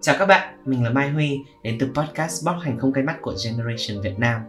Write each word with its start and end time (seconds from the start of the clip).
Chào 0.00 0.16
các 0.18 0.26
bạn, 0.26 0.58
mình 0.64 0.84
là 0.84 0.90
Mai 0.90 1.10
Huy, 1.10 1.40
đến 1.62 1.76
từ 1.80 1.88
podcast 1.94 2.44
Bóc 2.44 2.56
Hành 2.62 2.78
Không 2.78 2.92
Cây 2.92 3.04
Mắt 3.04 3.16
của 3.22 3.34
Generation 3.44 4.02
Việt 4.02 4.18
Nam. 4.18 4.40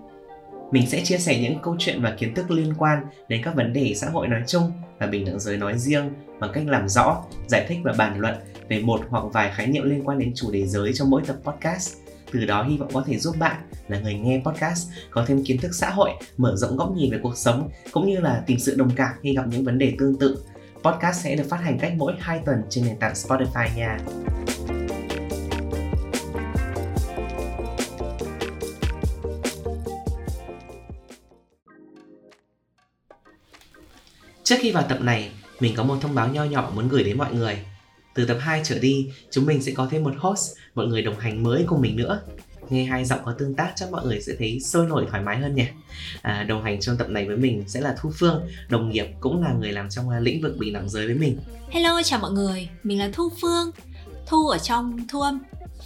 Mình 0.72 0.88
sẽ 0.88 1.02
chia 1.04 1.18
sẻ 1.18 1.40
những 1.42 1.60
câu 1.64 1.76
chuyện 1.80 2.02
và 2.02 2.16
kiến 2.18 2.36
thức 2.36 2.52
liên 2.52 2.74
quan 2.78 3.04
đến 3.28 3.42
các 3.44 3.56
vấn 3.56 3.74
đề 3.74 3.94
xã 3.96 4.10
hội 4.10 4.28
nói 4.28 4.42
chung 4.48 4.72
và 5.00 5.08
bình 5.08 5.26
đẳng 5.26 5.40
giới 5.40 5.58
nói 5.58 5.78
riêng 5.78 6.14
bằng 6.40 6.52
cách 6.54 6.64
làm 6.68 6.90
rõ, 6.90 7.24
giải 7.48 7.66
thích 7.70 7.78
và 7.84 7.94
bàn 7.98 8.20
luận 8.20 8.36
về 8.70 8.82
một 8.82 9.02
hoặc 9.10 9.24
vài 9.34 9.52
khái 9.56 9.68
niệm 9.68 9.90
liên 9.90 10.04
quan 10.04 10.20
đến 10.20 10.32
chủ 10.36 10.52
đề 10.52 10.68
giới 10.68 10.94
trong 10.94 11.10
mỗi 11.10 11.22
tập 11.28 11.36
podcast. 11.44 11.96
Từ 12.34 12.46
đó 12.46 12.64
hy 12.64 12.78
vọng 12.78 12.90
có 12.94 13.04
thể 13.08 13.18
giúp 13.18 13.36
bạn 13.40 13.56
là 13.88 14.00
người 14.00 14.14
nghe 14.14 14.42
podcast 14.46 14.90
có 15.10 15.26
thêm 15.28 15.44
kiến 15.44 15.58
thức 15.58 15.72
xã 15.74 15.90
hội, 15.90 16.12
mở 16.38 16.56
rộng 16.56 16.78
góc 16.78 16.92
nhìn 16.96 17.12
về 17.12 17.20
cuộc 17.24 17.38
sống 17.38 17.70
cũng 17.92 18.08
như 18.08 18.20
là 18.20 18.44
tìm 18.48 18.60
sự 18.60 18.76
đồng 18.76 18.90
cảm 18.96 19.12
khi 19.22 19.36
gặp 19.36 19.44
những 19.48 19.64
vấn 19.64 19.78
đề 19.78 19.94
tương 20.00 20.20
tự. 20.20 20.44
Podcast 20.84 21.24
sẽ 21.24 21.36
được 21.36 21.44
phát 21.50 21.58
hành 21.58 21.80
cách 21.80 21.94
mỗi 21.98 22.14
2 22.20 22.42
tuần 22.46 22.62
trên 22.70 22.86
nền 22.86 22.98
tảng 23.00 23.14
Spotify 23.14 23.76
nha. 23.76 23.98
Trước 34.44 34.56
khi 34.60 34.72
vào 34.72 34.84
tập 34.90 35.02
này, 35.02 35.32
mình 35.60 35.74
có 35.78 35.84
một 35.84 35.98
thông 36.02 36.16
báo 36.16 36.28
nho 36.28 36.44
nhỏ 36.44 36.72
muốn 36.76 36.90
gửi 36.90 37.04
đến 37.04 37.18
mọi 37.18 37.34
người. 37.34 37.60
Từ 38.16 38.26
tập 38.26 38.38
2 38.40 38.62
trở 38.64 38.80
đi, 38.80 39.12
chúng 39.32 39.46
mình 39.46 39.62
sẽ 39.62 39.72
có 39.76 39.88
thêm 39.92 40.04
một 40.04 40.14
host, 40.18 40.56
một 40.76 40.84
người 40.84 41.02
đồng 41.02 41.20
hành 41.20 41.44
mới 41.44 41.64
cùng 41.68 41.82
mình 41.82 41.96
nữa. 41.96 42.22
Nghe 42.70 42.84
hai 42.86 43.06
giọng 43.06 43.20
có 43.26 43.36
tương 43.40 43.56
tác 43.56 43.74
chắc 43.76 43.92
mọi 43.92 44.06
người 44.06 44.22
sẽ 44.22 44.34
thấy 44.40 44.60
sôi 44.60 44.88
nổi 44.88 45.06
thoải 45.10 45.24
mái 45.24 45.38
hơn 45.38 45.56
nhỉ. 45.56 45.66
À, 46.22 46.44
đồng 46.44 46.64
hành 46.64 46.80
trong 46.80 46.98
tập 46.98 47.10
này 47.10 47.28
với 47.28 47.38
mình 47.38 47.64
sẽ 47.68 47.82
là 47.82 47.96
Thu 48.02 48.12
Phương, 48.20 48.48
đồng 48.70 48.90
nghiệp 48.90 49.08
cũng 49.20 49.44
là 49.44 49.54
người 49.54 49.72
làm 49.72 49.90
trong 49.90 50.10
lĩnh 50.10 50.42
vực 50.42 50.58
bình 50.58 50.74
đẳng 50.74 50.90
giới 50.90 51.06
với 51.06 51.16
mình. 51.16 51.38
Hello, 51.70 52.02
chào 52.04 52.20
mọi 52.20 52.32
người, 52.32 52.70
mình 52.84 53.00
là 53.00 53.10
Thu 53.14 53.30
Phương. 53.42 53.72
Thu 54.26 54.48
ở 54.48 54.58
trong 54.58 55.08
Thu 55.08 55.22
âm, 55.22 55.40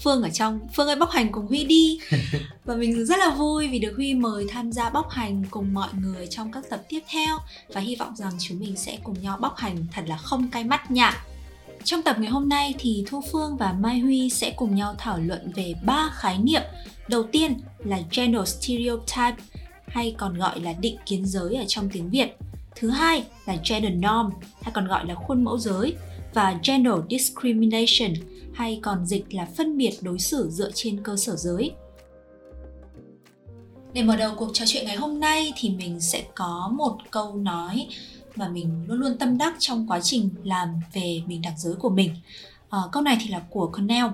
Phương 0.03 0.23
ở 0.23 0.29
trong 0.29 0.59
Phương 0.75 0.87
ơi 0.87 0.95
bóc 0.95 1.09
hành 1.11 1.31
cùng 1.31 1.47
Huy 1.47 1.63
đi 1.63 1.99
Và 2.65 2.75
mình 2.75 3.05
rất 3.05 3.19
là 3.19 3.29
vui 3.29 3.67
vì 3.67 3.79
được 3.79 3.93
Huy 3.95 4.13
mời 4.13 4.45
tham 4.49 4.71
gia 4.71 4.89
bóc 4.89 5.09
hành 5.09 5.43
cùng 5.51 5.73
mọi 5.73 5.89
người 6.01 6.27
trong 6.27 6.51
các 6.51 6.63
tập 6.69 6.81
tiếp 6.89 6.99
theo 7.11 7.37
Và 7.67 7.81
hy 7.81 7.95
vọng 7.95 8.15
rằng 8.15 8.31
chúng 8.39 8.59
mình 8.59 8.75
sẽ 8.75 8.97
cùng 9.03 9.21
nhau 9.21 9.37
bóc 9.37 9.57
hành 9.57 9.85
thật 9.91 10.01
là 10.07 10.17
không 10.17 10.49
cay 10.49 10.63
mắt 10.63 10.91
nhạ 10.91 11.23
trong 11.83 12.01
tập 12.01 12.15
ngày 12.19 12.29
hôm 12.29 12.49
nay 12.49 12.75
thì 12.79 13.03
Thu 13.07 13.21
Phương 13.31 13.57
và 13.57 13.73
Mai 13.73 13.99
Huy 13.99 14.29
sẽ 14.29 14.53
cùng 14.55 14.75
nhau 14.75 14.95
thảo 14.97 15.19
luận 15.19 15.51
về 15.55 15.73
ba 15.85 16.09
khái 16.13 16.37
niệm. 16.37 16.61
Đầu 17.09 17.23
tiên 17.23 17.57
là 17.79 17.99
gender 18.11 18.47
stereotype, 18.49 19.43
hay 19.87 20.15
còn 20.17 20.37
gọi 20.37 20.59
là 20.59 20.73
định 20.73 20.97
kiến 21.05 21.25
giới 21.25 21.55
ở 21.55 21.63
trong 21.67 21.89
tiếng 21.89 22.09
Việt. 22.09 22.37
Thứ 22.75 22.89
hai 22.89 23.23
là 23.45 23.55
gender 23.69 23.93
norm, 23.93 24.29
hay 24.61 24.71
còn 24.73 24.87
gọi 24.87 25.05
là 25.05 25.15
khuôn 25.15 25.43
mẫu 25.43 25.57
giới 25.57 25.95
và 26.33 26.59
gender 26.63 26.93
discrimination, 27.09 28.13
hay 28.53 28.79
còn 28.81 29.05
dịch 29.05 29.33
là 29.33 29.47
phân 29.57 29.77
biệt 29.77 29.93
đối 30.01 30.19
xử 30.19 30.49
dựa 30.49 30.71
trên 30.73 31.03
cơ 31.03 31.15
sở 31.17 31.35
giới. 31.35 31.71
Để 33.93 34.03
mở 34.03 34.15
đầu 34.15 34.33
cuộc 34.37 34.49
trò 34.53 34.65
chuyện 34.67 34.85
ngày 34.85 34.95
hôm 34.95 35.19
nay 35.19 35.53
thì 35.57 35.69
mình 35.69 35.99
sẽ 35.99 36.23
có 36.35 36.71
một 36.73 36.97
câu 37.11 37.35
nói 37.35 37.87
mà 38.35 38.49
mình 38.49 38.85
luôn 38.87 38.97
luôn 38.97 39.17
tâm 39.17 39.37
đắc 39.37 39.53
trong 39.59 39.87
quá 39.87 39.99
trình 40.01 40.29
làm 40.43 40.69
về 40.93 41.21
bình 41.27 41.41
đẳng 41.41 41.57
giới 41.57 41.75
của 41.75 41.89
mình. 41.89 42.15
À, 42.69 42.79
câu 42.91 43.03
này 43.03 43.17
thì 43.21 43.29
là 43.29 43.41
của 43.49 43.67
Cornell. 43.67 44.07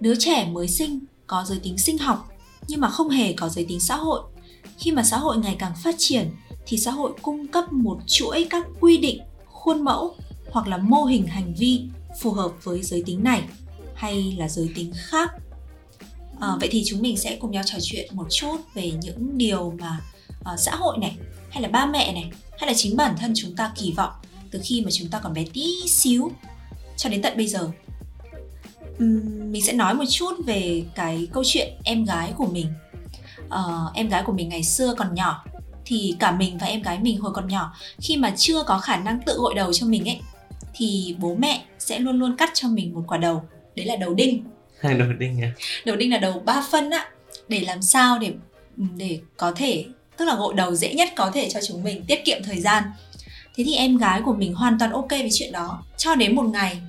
Đứa 0.00 0.14
trẻ 0.18 0.48
mới 0.52 0.68
sinh 0.68 1.00
có 1.26 1.44
giới 1.44 1.58
tính 1.58 1.78
sinh 1.78 1.98
học 1.98 2.28
nhưng 2.68 2.80
mà 2.80 2.88
không 2.88 3.08
hề 3.08 3.32
có 3.32 3.48
giới 3.48 3.64
tính 3.64 3.80
xã 3.80 3.96
hội. 3.96 4.20
Khi 4.78 4.92
mà 4.92 5.02
xã 5.02 5.18
hội 5.18 5.38
ngày 5.38 5.56
càng 5.58 5.72
phát 5.82 5.94
triển 5.98 6.30
thì 6.66 6.78
xã 6.78 6.90
hội 6.90 7.12
cung 7.22 7.46
cấp 7.46 7.72
một 7.72 7.98
chuỗi 8.06 8.46
các 8.50 8.66
quy 8.80 8.96
định, 8.96 9.20
khuôn 9.46 9.82
mẫu 9.84 10.14
hoặc 10.50 10.68
là 10.68 10.76
mô 10.76 11.04
hình 11.04 11.26
hành 11.26 11.54
vi 11.54 11.82
phù 12.20 12.32
hợp 12.32 12.50
với 12.62 12.82
giới 12.82 13.02
tính 13.06 13.24
này 13.24 13.42
hay 13.94 14.34
là 14.38 14.48
giới 14.48 14.68
tính 14.74 14.92
khác 14.96 15.30
à, 16.40 16.48
vậy 16.60 16.68
thì 16.72 16.82
chúng 16.86 17.02
mình 17.02 17.16
sẽ 17.16 17.36
cùng 17.36 17.50
nhau 17.50 17.62
trò 17.66 17.78
chuyện 17.82 18.08
một 18.12 18.26
chút 18.30 18.56
về 18.74 18.90
những 18.90 19.38
điều 19.38 19.74
mà 19.80 20.00
uh, 20.52 20.60
xã 20.60 20.74
hội 20.74 20.98
này 20.98 21.16
hay 21.50 21.62
là 21.62 21.68
ba 21.68 21.86
mẹ 21.86 22.12
này 22.12 22.30
hay 22.58 22.66
là 22.66 22.74
chính 22.76 22.96
bản 22.96 23.14
thân 23.18 23.32
chúng 23.36 23.56
ta 23.56 23.72
kỳ 23.76 23.92
vọng 23.96 24.12
từ 24.50 24.60
khi 24.64 24.82
mà 24.84 24.90
chúng 24.90 25.08
ta 25.08 25.18
còn 25.18 25.34
bé 25.34 25.44
tí 25.52 25.88
xíu 25.88 26.30
cho 26.96 27.10
đến 27.10 27.22
tận 27.22 27.36
bây 27.36 27.46
giờ? 27.46 27.70
Uhm, 29.04 29.52
mình 29.52 29.62
sẽ 29.62 29.72
nói 29.72 29.94
một 29.94 30.04
chút 30.10 30.32
về 30.46 30.82
cái 30.94 31.28
câu 31.32 31.42
chuyện 31.46 31.68
em 31.84 32.04
gái 32.04 32.32
của 32.36 32.46
mình. 32.46 32.66
Uh, 33.46 33.94
em 33.94 34.08
gái 34.08 34.22
của 34.26 34.32
mình 34.32 34.48
ngày 34.48 34.64
xưa 34.64 34.94
còn 34.98 35.14
nhỏ 35.14 35.44
thì 35.84 36.16
cả 36.18 36.32
mình 36.32 36.58
và 36.58 36.66
em 36.66 36.82
gái 36.82 36.98
mình 36.98 37.20
hồi 37.20 37.32
còn 37.34 37.48
nhỏ 37.48 37.74
khi 37.98 38.16
mà 38.16 38.34
chưa 38.36 38.62
có 38.62 38.78
khả 38.78 38.96
năng 38.96 39.20
tự 39.26 39.34
gội 39.38 39.54
đầu 39.54 39.72
cho 39.72 39.86
mình 39.86 40.08
ấy 40.08 40.20
thì 40.74 41.16
bố 41.18 41.34
mẹ 41.34 41.64
sẽ 41.78 41.98
luôn 41.98 42.18
luôn 42.18 42.36
cắt 42.36 42.50
cho 42.54 42.68
mình 42.68 42.94
một 42.94 43.04
quả 43.06 43.18
đầu 43.18 43.42
đấy 43.76 43.86
là 43.86 43.96
đầu 43.96 44.14
đinh. 44.14 44.44
Đầu 44.82 45.12
đinh 45.18 45.42
à? 45.42 45.52
Đầu 45.84 45.96
đinh 45.96 46.10
là 46.10 46.18
đầu 46.18 46.42
ba 46.44 46.64
phân 46.70 46.90
á 46.90 47.10
để 47.48 47.60
làm 47.60 47.82
sao 47.82 48.18
để 48.18 48.32
để 48.96 49.20
có 49.36 49.52
thể 49.56 49.84
tức 50.18 50.24
là 50.24 50.34
gội 50.34 50.54
đầu 50.54 50.74
dễ 50.74 50.94
nhất 50.94 51.08
có 51.16 51.30
thể 51.30 51.50
cho 51.50 51.60
chúng 51.68 51.82
mình, 51.82 52.04
tiết 52.06 52.24
kiệm 52.24 52.42
thời 52.44 52.60
gian. 52.60 52.84
Thế 53.56 53.64
thì 53.64 53.74
em 53.74 53.96
gái 53.96 54.20
của 54.24 54.34
mình 54.34 54.54
hoàn 54.54 54.78
toàn 54.78 54.92
ok 54.92 55.10
với 55.10 55.28
chuyện 55.32 55.52
đó. 55.52 55.82
Cho 55.96 56.14
đến 56.14 56.36
một 56.36 56.42
ngày, 56.42 56.80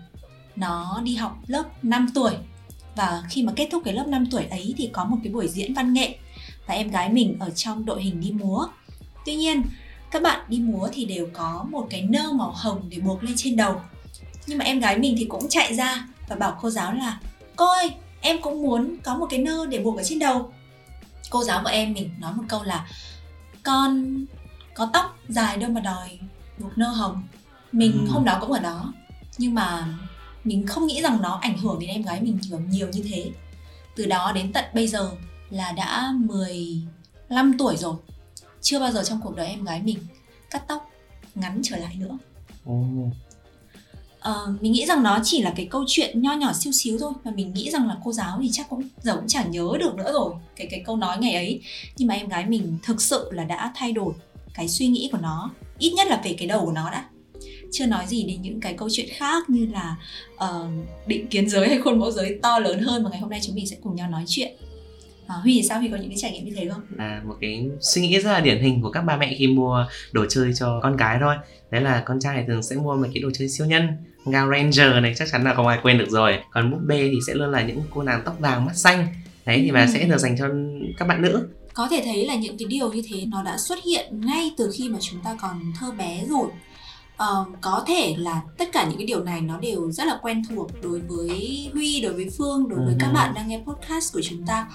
nó 0.56 1.02
đi 1.04 1.16
học 1.16 1.38
lớp 1.48 1.64
5 1.84 2.10
tuổi. 2.16 2.32
Và 2.96 3.24
khi 3.30 3.44
mà 3.44 3.54
kết 3.56 3.68
thúc 3.72 3.82
cái 3.86 3.94
lớp 3.94 4.08
5 4.08 4.26
tuổi 4.32 4.44
ấy 4.44 4.74
thì 4.78 4.90
có 4.94 5.06
một 5.06 5.18
cái 5.24 5.34
buổi 5.34 5.48
diễn 5.48 5.74
văn 5.74 5.94
nghệ. 5.94 6.16
Và 6.68 6.74
em 6.74 6.92
gái 6.92 7.10
mình 7.10 7.38
ở 7.40 7.50
trong 7.50 7.86
đội 7.86 8.04
hình 8.04 8.22
đi 8.22 8.32
múa. 8.32 8.68
Tuy 9.26 9.36
nhiên, 9.36 9.64
các 10.12 10.22
bạn 10.22 10.40
đi 10.48 10.60
múa 10.60 10.90
thì 10.94 11.06
đều 11.06 11.28
có 11.34 11.66
một 11.72 11.88
cái 11.90 12.02
nơ 12.02 12.32
màu 12.32 12.54
hồng 12.56 12.82
để 12.90 13.00
buộc 13.00 13.24
lên 13.24 13.34
trên 13.38 13.56
đầu. 13.56 13.82
Nhưng 14.48 14.58
mà 14.58 14.66
em 14.66 14.80
gái 14.80 14.98
mình 14.98 15.16
thì 15.20 15.26
cũng 15.26 15.50
chạy 15.50 15.76
ra 15.76 16.08
và 16.30 16.36
bảo 16.36 16.58
cô 16.62 16.70
giáo 16.70 16.94
là, 16.94 17.20
cô 17.56 17.66
ơi, 17.66 17.92
em 18.22 18.42
cũng 18.42 18.62
muốn 18.62 18.96
có 19.04 19.16
một 19.16 19.28
cái 19.30 19.40
nơ 19.40 19.66
để 19.66 19.80
buộc 19.80 19.98
ở 19.98 20.04
trên 20.04 20.20
đầu. 20.20 20.52
Cô 21.30 21.44
giáo 21.44 21.62
của 21.64 21.70
em 21.70 21.94
mình 21.94 22.10
nói 22.20 22.34
một 22.34 22.44
câu 22.48 22.64
là 22.64 22.88
con 23.69 24.25
có 24.74 24.90
tóc 24.94 25.18
dài 25.28 25.57
đâu 25.57 25.69
mà 25.69 25.81
đòi 25.81 26.19
buộc 26.57 26.78
nơ 26.78 26.88
hồng 26.88 27.24
mình 27.72 28.06
ừ. 28.07 28.12
hôm 28.12 28.25
đó 28.25 28.38
cũng 28.41 28.52
ở 28.52 28.59
đó 28.59 28.94
nhưng 29.38 29.53
mà 29.53 29.97
mình 30.44 30.68
không 30.68 30.88
nghĩ 30.88 31.02
rằng 31.02 31.22
nó 31.22 31.40
ảnh 31.41 31.57
hưởng 31.57 31.80
đến 31.80 31.90
em 31.90 32.02
gái 32.02 32.22
mình 32.22 32.40
nhiều, 32.41 32.59
nhiều 32.59 32.88
như 32.88 33.03
thế 33.09 33.31
từ 33.96 34.06
đó 34.06 34.31
đến 34.35 34.53
tận 34.53 34.66
bây 34.74 34.88
giờ 34.88 35.12
là 35.50 35.72
đã 35.72 36.13
15 36.19 37.57
tuổi 37.57 37.78
rồi 37.78 37.96
chưa 38.62 38.80
bao 38.80 38.91
giờ 38.91 39.03
trong 39.03 39.22
cuộc 39.24 39.35
đời 39.35 39.47
em 39.47 39.63
gái 39.63 39.81
mình 39.81 40.00
cắt 40.50 40.63
tóc 40.68 40.90
ngắn 41.36 41.62
trở 41.63 41.78
lại 41.78 41.96
nữa 41.96 42.18
oh. 42.69 43.13
Uh, 44.19 44.62
mình 44.62 44.72
nghĩ 44.72 44.85
rằng 44.85 45.03
nó 45.03 45.19
chỉ 45.24 45.41
là 45.41 45.53
cái 45.56 45.66
câu 45.66 45.84
chuyện 45.88 46.22
nho 46.22 46.34
nhỏ 46.34 46.53
siêu 46.53 46.74
xíu 46.74 46.97
thôi 47.00 47.13
và 47.24 47.31
mình 47.31 47.53
nghĩ 47.53 47.69
rằng 47.72 47.88
là 47.88 47.97
cô 48.03 48.12
giáo 48.12 48.40
thì 48.41 48.50
chắc 48.52 48.69
cũng 48.69 48.84
giờ 49.02 49.16
cũng 49.16 49.28
chẳng 49.28 49.52
nhớ 49.52 49.69
được 49.80 49.96
nữa 49.96 50.12
rồi 50.13 50.34
cái 50.56 50.68
cái 50.72 50.84
câu 50.85 50.97
nói 50.97 51.18
ngày 51.18 51.34
ấy. 51.34 51.62
Nhưng 51.97 52.07
mà 52.07 52.16
em 52.16 52.28
gái 52.28 52.46
mình 52.46 52.78
thực 52.84 53.02
sự 53.02 53.30
là 53.31 53.44
đã 53.44 53.74
thay 53.75 53.91
đổi 53.91 54.13
cái 54.53 54.68
suy 54.68 54.88
nghĩ 54.88 55.09
của 55.12 55.18
nó 55.22 55.52
ít 55.78 55.94
nhất 55.94 56.07
là 56.07 56.22
về 56.24 56.35
cái 56.38 56.47
đầu 56.47 56.66
của 56.66 56.72
nó 56.72 56.90
đã. 56.91 57.06
Chưa 57.72 57.85
nói 57.85 58.06
gì 58.07 58.24
đến 58.24 58.41
những 58.41 58.59
cái 58.59 58.74
câu 58.74 58.90
chuyện 58.91 59.07
khác 59.09 59.50
như 59.50 59.66
là 59.66 59.96
uh, 60.36 60.69
định 61.07 61.28
kiến 61.28 61.50
giới 61.50 61.68
hay 61.68 61.80
khuôn 61.81 62.00
mẫu 62.00 62.12
giới 62.12 62.40
to 62.41 62.59
lớn 62.59 62.80
hơn 62.80 63.03
mà 63.03 63.09
ngày 63.09 63.19
hôm 63.19 63.30
nay 63.30 63.40
chúng 63.44 63.56
mình 63.56 63.68
sẽ 63.68 63.78
cùng 63.84 63.96
nhau 63.96 64.09
nói 64.09 64.24
chuyện. 64.28 64.51
À, 65.28 65.36
huy 65.36 65.53
thì 65.53 65.63
sao? 65.63 65.80
Huy 65.80 65.88
có 65.88 65.97
những 65.97 66.09
cái 66.09 66.18
trải 66.18 66.31
nghiệm 66.31 66.46
như 66.46 66.53
thế 66.56 66.69
không? 66.69 66.81
Là 66.97 67.22
một 67.25 67.36
cái 67.41 67.68
suy 67.81 68.01
nghĩ 68.01 68.19
rất 68.19 68.31
là 68.31 68.40
điển 68.40 68.62
hình 68.62 68.81
của 68.81 68.91
các 68.91 69.01
ba 69.01 69.18
mẹ 69.18 69.36
khi 69.38 69.47
mua 69.47 69.88
đồ 70.12 70.25
chơi 70.30 70.51
cho 70.56 70.80
con 70.84 70.96
cái 70.97 71.18
thôi. 71.22 71.36
Đấy 71.72 71.81
là 71.81 72.03
con 72.06 72.19
trai 72.19 72.44
thường 72.47 72.63
sẽ 72.63 72.75
mua 72.75 72.96
một 72.96 73.07
cái 73.13 73.24
đồ 73.24 73.30
chơi 73.34 73.50
siêu 73.50 73.68
nhân. 73.68 73.88
Gao 74.25 74.50
Ranger 74.50 75.03
này 75.03 75.13
chắc 75.18 75.28
chắn 75.31 75.44
là 75.44 75.53
không 75.53 75.68
ai 75.68 75.80
quên 75.84 75.97
được 75.97 76.09
rồi. 76.09 76.40
Còn 76.52 76.72
búp 76.72 76.80
bê 76.88 77.09
thì 77.12 77.18
sẽ 77.28 77.34
luôn 77.34 77.52
là 77.52 77.62
những 77.62 77.81
cô 77.90 78.03
nàng 78.03 78.22
tóc 78.25 78.40
vàng 78.40 78.66
mắt 78.66 78.75
xanh. 78.75 79.07
Đấy 79.46 79.62
thì 79.63 79.72
mà 79.72 79.81
ừ. 79.81 79.88
sẽ 79.94 80.03
được 80.03 80.18
dành 80.18 80.35
cho 80.38 80.46
các 80.97 81.07
bạn 81.07 81.22
nữ. 81.22 81.47
Có 81.74 81.88
thể 81.91 82.02
thấy 82.06 82.25
là 82.25 82.35
những 82.35 82.57
cái 82.57 82.68
điều 82.68 82.94
như 82.94 83.02
thế 83.09 83.25
nó 83.25 83.44
đã 83.44 83.57
xuất 83.57 83.80
hiện 83.85 84.22
ngay 84.22 84.52
từ 84.57 84.72
khi 84.74 84.90
mà 84.90 84.97
chúng 85.02 85.19
ta 85.22 85.38
còn 85.41 85.74
thơ 85.80 85.91
bé 85.91 86.24
rồi. 86.30 86.47
Uh, 87.24 87.47
có 87.62 87.84
thể 87.88 88.16
là 88.18 88.41
tất 88.57 88.69
cả 88.74 88.85
những 88.90 88.97
cái 88.97 89.07
điều 89.07 89.24
này 89.24 89.41
nó 89.41 89.57
đều 89.57 89.91
rất 89.91 90.07
là 90.07 90.19
quen 90.22 90.44
thuộc 90.50 90.72
đối 90.84 91.00
với 91.00 91.69
huy 91.74 92.01
đối 92.01 92.13
với 92.13 92.30
phương 92.38 92.69
đối 92.69 92.80
với 92.80 92.94
uh-huh. 92.94 93.00
các 93.00 93.12
bạn 93.13 93.33
đang 93.36 93.48
nghe 93.48 93.62
podcast 93.65 94.13
của 94.13 94.22
chúng 94.24 94.45
ta. 94.45 94.68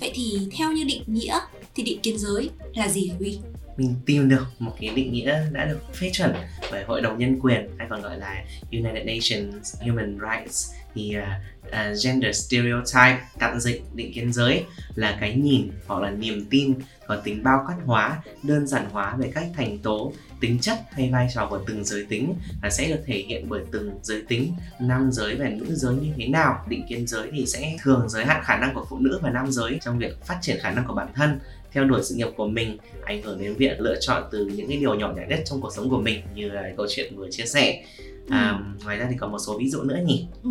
Vậy 0.00 0.12
thì 0.14 0.48
theo 0.56 0.72
như 0.72 0.84
định 0.84 1.02
nghĩa 1.06 1.38
thì 1.74 1.82
định 1.82 2.00
kiến 2.00 2.18
giới 2.18 2.50
là 2.74 2.88
gì 2.88 3.12
huy 3.18 3.38
mình 3.76 3.94
tìm 4.06 4.28
được 4.28 4.46
một 4.58 4.72
cái 4.80 4.90
định 4.96 5.12
nghĩa 5.12 5.44
đã 5.52 5.64
được 5.64 5.94
phê 5.94 6.10
chuẩn 6.12 6.34
bởi 6.70 6.84
hội 6.84 7.00
đồng 7.00 7.18
nhân 7.18 7.40
quyền 7.40 7.70
hay 7.78 7.86
còn 7.90 8.02
gọi 8.02 8.18
là 8.18 8.44
United 8.72 9.06
Nations 9.06 9.82
Human 9.82 10.18
Rights. 10.18 10.70
Thì 10.94 11.16
uh, 11.18 11.61
uh, 11.72 11.98
gender 12.04 12.36
stereotype 12.46 13.20
cạn 13.38 13.60
dịch 13.60 13.82
định 13.94 14.12
kiến 14.14 14.32
giới 14.32 14.64
là 14.94 15.16
cái 15.20 15.34
nhìn 15.34 15.70
hoặc 15.86 16.02
là 16.02 16.10
niềm 16.10 16.46
tin 16.50 16.74
có 17.06 17.16
tính 17.16 17.42
bao 17.42 17.64
quát 17.66 17.76
hóa 17.84 18.22
đơn 18.42 18.66
giản 18.66 18.90
hóa 18.90 19.16
về 19.16 19.30
cách 19.34 19.46
thành 19.56 19.78
tố 19.78 20.12
tính 20.40 20.58
chất 20.58 20.78
hay 20.92 21.10
vai 21.12 21.28
trò 21.34 21.46
của 21.50 21.60
từng 21.66 21.84
giới 21.84 22.04
tính 22.04 22.34
là 22.62 22.70
sẽ 22.70 22.88
được 22.88 23.00
thể 23.06 23.24
hiện 23.28 23.48
bởi 23.48 23.62
từng 23.70 23.90
giới 24.02 24.22
tính 24.28 24.54
nam 24.80 25.12
giới 25.12 25.34
và 25.34 25.48
nữ 25.48 25.66
giới 25.74 25.94
như 25.94 26.08
thế 26.16 26.28
nào 26.28 26.64
định 26.68 26.84
kiến 26.88 27.06
giới 27.06 27.30
thì 27.32 27.46
sẽ 27.46 27.76
thường 27.82 28.08
giới 28.08 28.24
hạn 28.24 28.42
khả 28.44 28.56
năng 28.56 28.74
của 28.74 28.86
phụ 28.90 28.98
nữ 28.98 29.18
và 29.22 29.30
nam 29.30 29.50
giới 29.50 29.78
trong 29.82 29.98
việc 29.98 30.24
phát 30.24 30.38
triển 30.42 30.58
khả 30.60 30.70
năng 30.70 30.86
của 30.86 30.94
bản 30.94 31.08
thân 31.14 31.40
theo 31.72 31.84
đuổi 31.84 32.00
sự 32.04 32.14
nghiệp 32.14 32.28
của 32.36 32.46
mình 32.46 32.78
ảnh 33.04 33.22
hưởng 33.22 33.42
đến 33.42 33.54
việc 33.54 33.80
lựa 33.80 33.96
chọn 34.00 34.22
từ 34.32 34.46
những 34.46 34.68
cái 34.68 34.76
điều 34.76 34.94
nhỏ 34.94 35.12
nhặt 35.16 35.28
nhất 35.28 35.40
trong 35.44 35.60
cuộc 35.60 35.70
sống 35.76 35.90
của 35.90 36.00
mình 36.00 36.20
như 36.34 36.48
là 36.48 36.70
câu 36.76 36.86
chuyện 36.90 37.16
vừa 37.16 37.30
chia 37.30 37.46
sẻ 37.46 37.84
à, 38.28 38.50
ừ. 38.50 38.84
ngoài 38.84 38.96
ra 38.96 39.06
thì 39.10 39.16
còn 39.20 39.32
một 39.32 39.38
số 39.38 39.58
ví 39.58 39.68
dụ 39.70 39.82
nữa 39.82 39.98
nhỉ 40.04 40.26
ừ. 40.42 40.50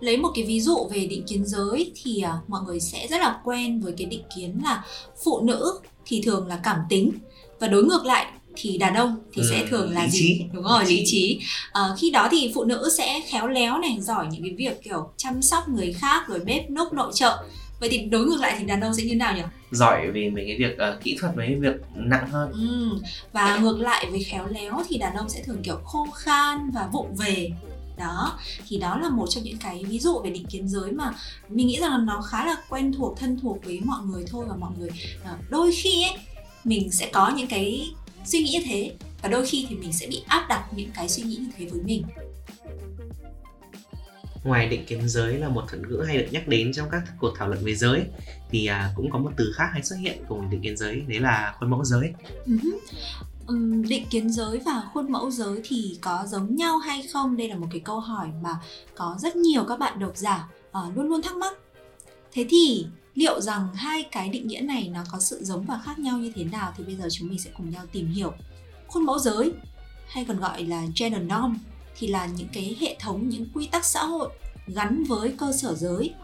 lấy 0.00 0.16
một 0.16 0.30
cái 0.34 0.44
ví 0.44 0.60
dụ 0.60 0.88
về 0.94 1.06
định 1.06 1.22
kiến 1.26 1.46
giới 1.46 1.92
thì 2.02 2.22
uh, 2.24 2.50
mọi 2.50 2.62
người 2.66 2.80
sẽ 2.80 3.06
rất 3.10 3.20
là 3.20 3.40
quen 3.44 3.80
với 3.80 3.94
cái 3.98 4.06
định 4.06 4.22
kiến 4.36 4.60
là 4.64 4.84
phụ 5.24 5.40
nữ 5.40 5.78
thì 6.06 6.22
thường 6.24 6.46
là 6.46 6.60
cảm 6.64 6.78
tính 6.88 7.10
và 7.60 7.68
đối 7.68 7.84
ngược 7.84 8.04
lại 8.04 8.26
thì 8.56 8.78
đàn 8.78 8.94
ông 8.94 9.16
thì 9.32 9.42
ừ, 9.42 9.48
sẽ 9.50 9.66
thường 9.66 9.92
là 9.92 10.08
gì? 10.08 10.18
trí. 10.18 10.44
đúng 10.52 10.64
rồi 10.64 10.84
lý 10.86 11.02
trí. 11.06 11.40
à, 11.72 11.82
khi 11.98 12.10
đó 12.10 12.28
thì 12.30 12.52
phụ 12.54 12.64
nữ 12.64 12.88
sẽ 12.98 13.20
khéo 13.28 13.46
léo 13.46 13.78
này 13.78 13.96
giỏi 14.00 14.26
những 14.30 14.42
cái 14.42 14.54
việc 14.58 14.82
kiểu 14.82 15.10
chăm 15.16 15.42
sóc 15.42 15.68
người 15.68 15.92
khác 15.92 16.28
rồi 16.28 16.40
bếp 16.40 16.70
núc 16.70 16.92
nội 16.92 17.12
trợ. 17.14 17.44
Vậy 17.80 17.88
thì 17.88 17.98
đối 17.98 18.26
ngược 18.26 18.40
lại 18.40 18.54
thì 18.58 18.64
đàn 18.64 18.80
ông 18.80 18.94
sẽ 18.94 19.02
như 19.02 19.14
nào 19.14 19.36
nhỉ? 19.36 19.42
Giỏi 19.70 20.10
về 20.14 20.30
mấy 20.30 20.44
cái 20.46 20.56
việc 20.58 20.74
uh, 20.74 21.02
kỹ 21.02 21.16
thuật 21.20 21.36
mấy 21.36 21.46
cái 21.46 21.56
việc 21.56 21.76
nặng 21.94 22.28
hơn. 22.30 22.52
Ừ. 22.52 22.98
và 23.32 23.58
ngược 23.62 23.78
lại 23.78 24.06
với 24.10 24.22
khéo 24.22 24.46
léo 24.46 24.82
thì 24.88 24.98
đàn 24.98 25.14
ông 25.14 25.28
sẽ 25.28 25.42
thường 25.42 25.62
kiểu 25.62 25.76
khô 25.84 26.06
khan 26.14 26.70
và 26.74 26.88
vụng 26.92 27.14
về 27.16 27.50
đó 27.96 28.38
thì 28.68 28.78
đó 28.78 28.98
là 28.98 29.08
một 29.08 29.26
trong 29.30 29.44
những 29.44 29.58
cái 29.58 29.84
ví 29.88 29.98
dụ 29.98 30.20
về 30.24 30.30
định 30.30 30.46
kiến 30.46 30.68
giới 30.68 30.92
mà 30.92 31.14
mình 31.48 31.66
nghĩ 31.66 31.78
rằng 31.80 31.90
là 31.90 31.98
nó 31.98 32.22
khá 32.22 32.46
là 32.46 32.56
quen 32.68 32.92
thuộc 32.92 33.18
thân 33.18 33.40
thuộc 33.40 33.64
với 33.64 33.80
mọi 33.84 34.04
người 34.06 34.24
thôi 34.30 34.44
và 34.48 34.56
mọi 34.56 34.72
người 34.78 34.90
uh, 35.22 35.50
đôi 35.50 35.72
khi 35.82 36.04
ấy 36.04 36.16
mình 36.64 36.92
sẽ 36.92 37.10
có 37.12 37.32
những 37.36 37.46
cái 37.46 37.94
suy 38.24 38.38
nghĩ 38.42 38.50
như 38.50 38.62
thế 38.64 38.94
và 39.22 39.28
đôi 39.28 39.46
khi 39.46 39.66
thì 39.68 39.76
mình 39.76 39.92
sẽ 39.92 40.06
bị 40.06 40.22
áp 40.26 40.46
đặt 40.48 40.64
những 40.76 40.90
cái 40.94 41.08
suy 41.08 41.22
nghĩ 41.22 41.36
như 41.36 41.50
thế 41.58 41.66
với 41.66 41.80
mình. 41.80 42.04
Ngoài 44.44 44.68
định 44.68 44.84
kiến 44.86 45.08
giới 45.08 45.38
là 45.38 45.48
một 45.48 45.64
thuật 45.68 45.82
ngữ 45.88 46.04
hay 46.06 46.18
được 46.18 46.26
nhắc 46.30 46.48
đến 46.48 46.72
trong 46.72 46.88
các 46.90 47.02
cuộc 47.20 47.34
thảo 47.38 47.48
luận 47.48 47.64
về 47.64 47.74
giới 47.74 48.02
thì 48.50 48.66
à, 48.66 48.92
cũng 48.96 49.10
có 49.10 49.18
một 49.18 49.30
từ 49.36 49.52
khác 49.56 49.68
hay 49.72 49.82
xuất 49.82 49.96
hiện 49.96 50.24
cùng 50.28 50.50
định 50.50 50.60
kiến 50.60 50.76
giới 50.76 51.00
đấy 51.08 51.20
là 51.20 51.54
khuôn 51.58 51.70
mẫu 51.70 51.84
giới 51.84 52.12
um, 53.46 53.82
định 53.82 54.06
kiến 54.10 54.30
giới 54.30 54.58
và 54.58 54.82
khuôn 54.92 55.12
mẫu 55.12 55.30
giới 55.30 55.60
thì 55.64 55.98
có 56.00 56.24
giống 56.26 56.56
nhau 56.56 56.78
hay 56.78 57.02
không? 57.02 57.36
Đây 57.36 57.48
là 57.48 57.56
một 57.56 57.66
cái 57.70 57.80
câu 57.80 58.00
hỏi 58.00 58.28
mà 58.42 58.58
có 58.94 59.16
rất 59.18 59.36
nhiều 59.36 59.64
các 59.64 59.78
bạn 59.78 59.98
độc 59.98 60.16
giả 60.16 60.48
uh, 60.68 60.96
luôn 60.96 61.08
luôn 61.08 61.22
thắc 61.22 61.36
mắc. 61.36 61.58
Thế 62.32 62.46
thì 62.48 62.86
liệu 63.14 63.40
rằng 63.40 63.74
hai 63.74 64.02
cái 64.02 64.28
định 64.28 64.46
nghĩa 64.46 64.60
này 64.60 64.88
nó 64.94 65.00
có 65.12 65.20
sự 65.20 65.44
giống 65.44 65.64
và 65.64 65.80
khác 65.84 65.98
nhau 65.98 66.18
như 66.18 66.32
thế 66.34 66.44
nào 66.44 66.72
thì 66.76 66.84
bây 66.84 66.96
giờ 66.96 67.08
chúng 67.10 67.28
mình 67.28 67.38
sẽ 67.38 67.50
cùng 67.56 67.70
nhau 67.70 67.82
tìm 67.92 68.12
hiểu. 68.12 68.32
Khuôn 68.88 69.04
mẫu 69.04 69.18
giới 69.18 69.52
hay 70.06 70.24
còn 70.24 70.40
gọi 70.40 70.64
là 70.64 70.82
gender 70.96 71.22
norm 71.22 71.56
thì 71.98 72.06
là 72.06 72.26
những 72.26 72.48
cái 72.52 72.76
hệ 72.80 72.96
thống 73.00 73.28
những 73.28 73.46
quy 73.54 73.66
tắc 73.66 73.84
xã 73.84 74.04
hội 74.04 74.28
gắn 74.66 75.04
với 75.04 75.34
cơ 75.38 75.52
sở 75.52 75.74
giới. 75.74 76.14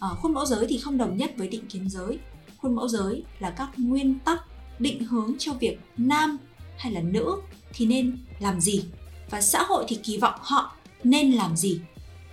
À, 0.00 0.08
khuôn 0.08 0.34
mẫu 0.34 0.46
giới 0.46 0.66
thì 0.68 0.78
không 0.78 0.98
đồng 0.98 1.16
nhất 1.16 1.32
với 1.36 1.48
định 1.48 1.66
kiến 1.66 1.88
giới. 1.90 2.18
Khuôn 2.58 2.74
mẫu 2.74 2.88
giới 2.88 3.24
là 3.38 3.50
các 3.50 3.70
nguyên 3.76 4.18
tắc 4.18 4.44
định 4.78 5.04
hướng 5.04 5.32
cho 5.38 5.52
việc 5.52 5.78
nam 5.96 6.38
hay 6.80 6.92
là 6.92 7.00
nữ 7.00 7.40
thì 7.72 7.86
nên 7.86 8.18
làm 8.38 8.60
gì? 8.60 8.84
Và 9.30 9.40
xã 9.40 9.62
hội 9.62 9.84
thì 9.88 9.98
kỳ 10.02 10.18
vọng 10.18 10.40
họ 10.40 10.76
nên 11.04 11.32
làm 11.32 11.56
gì? 11.56 11.80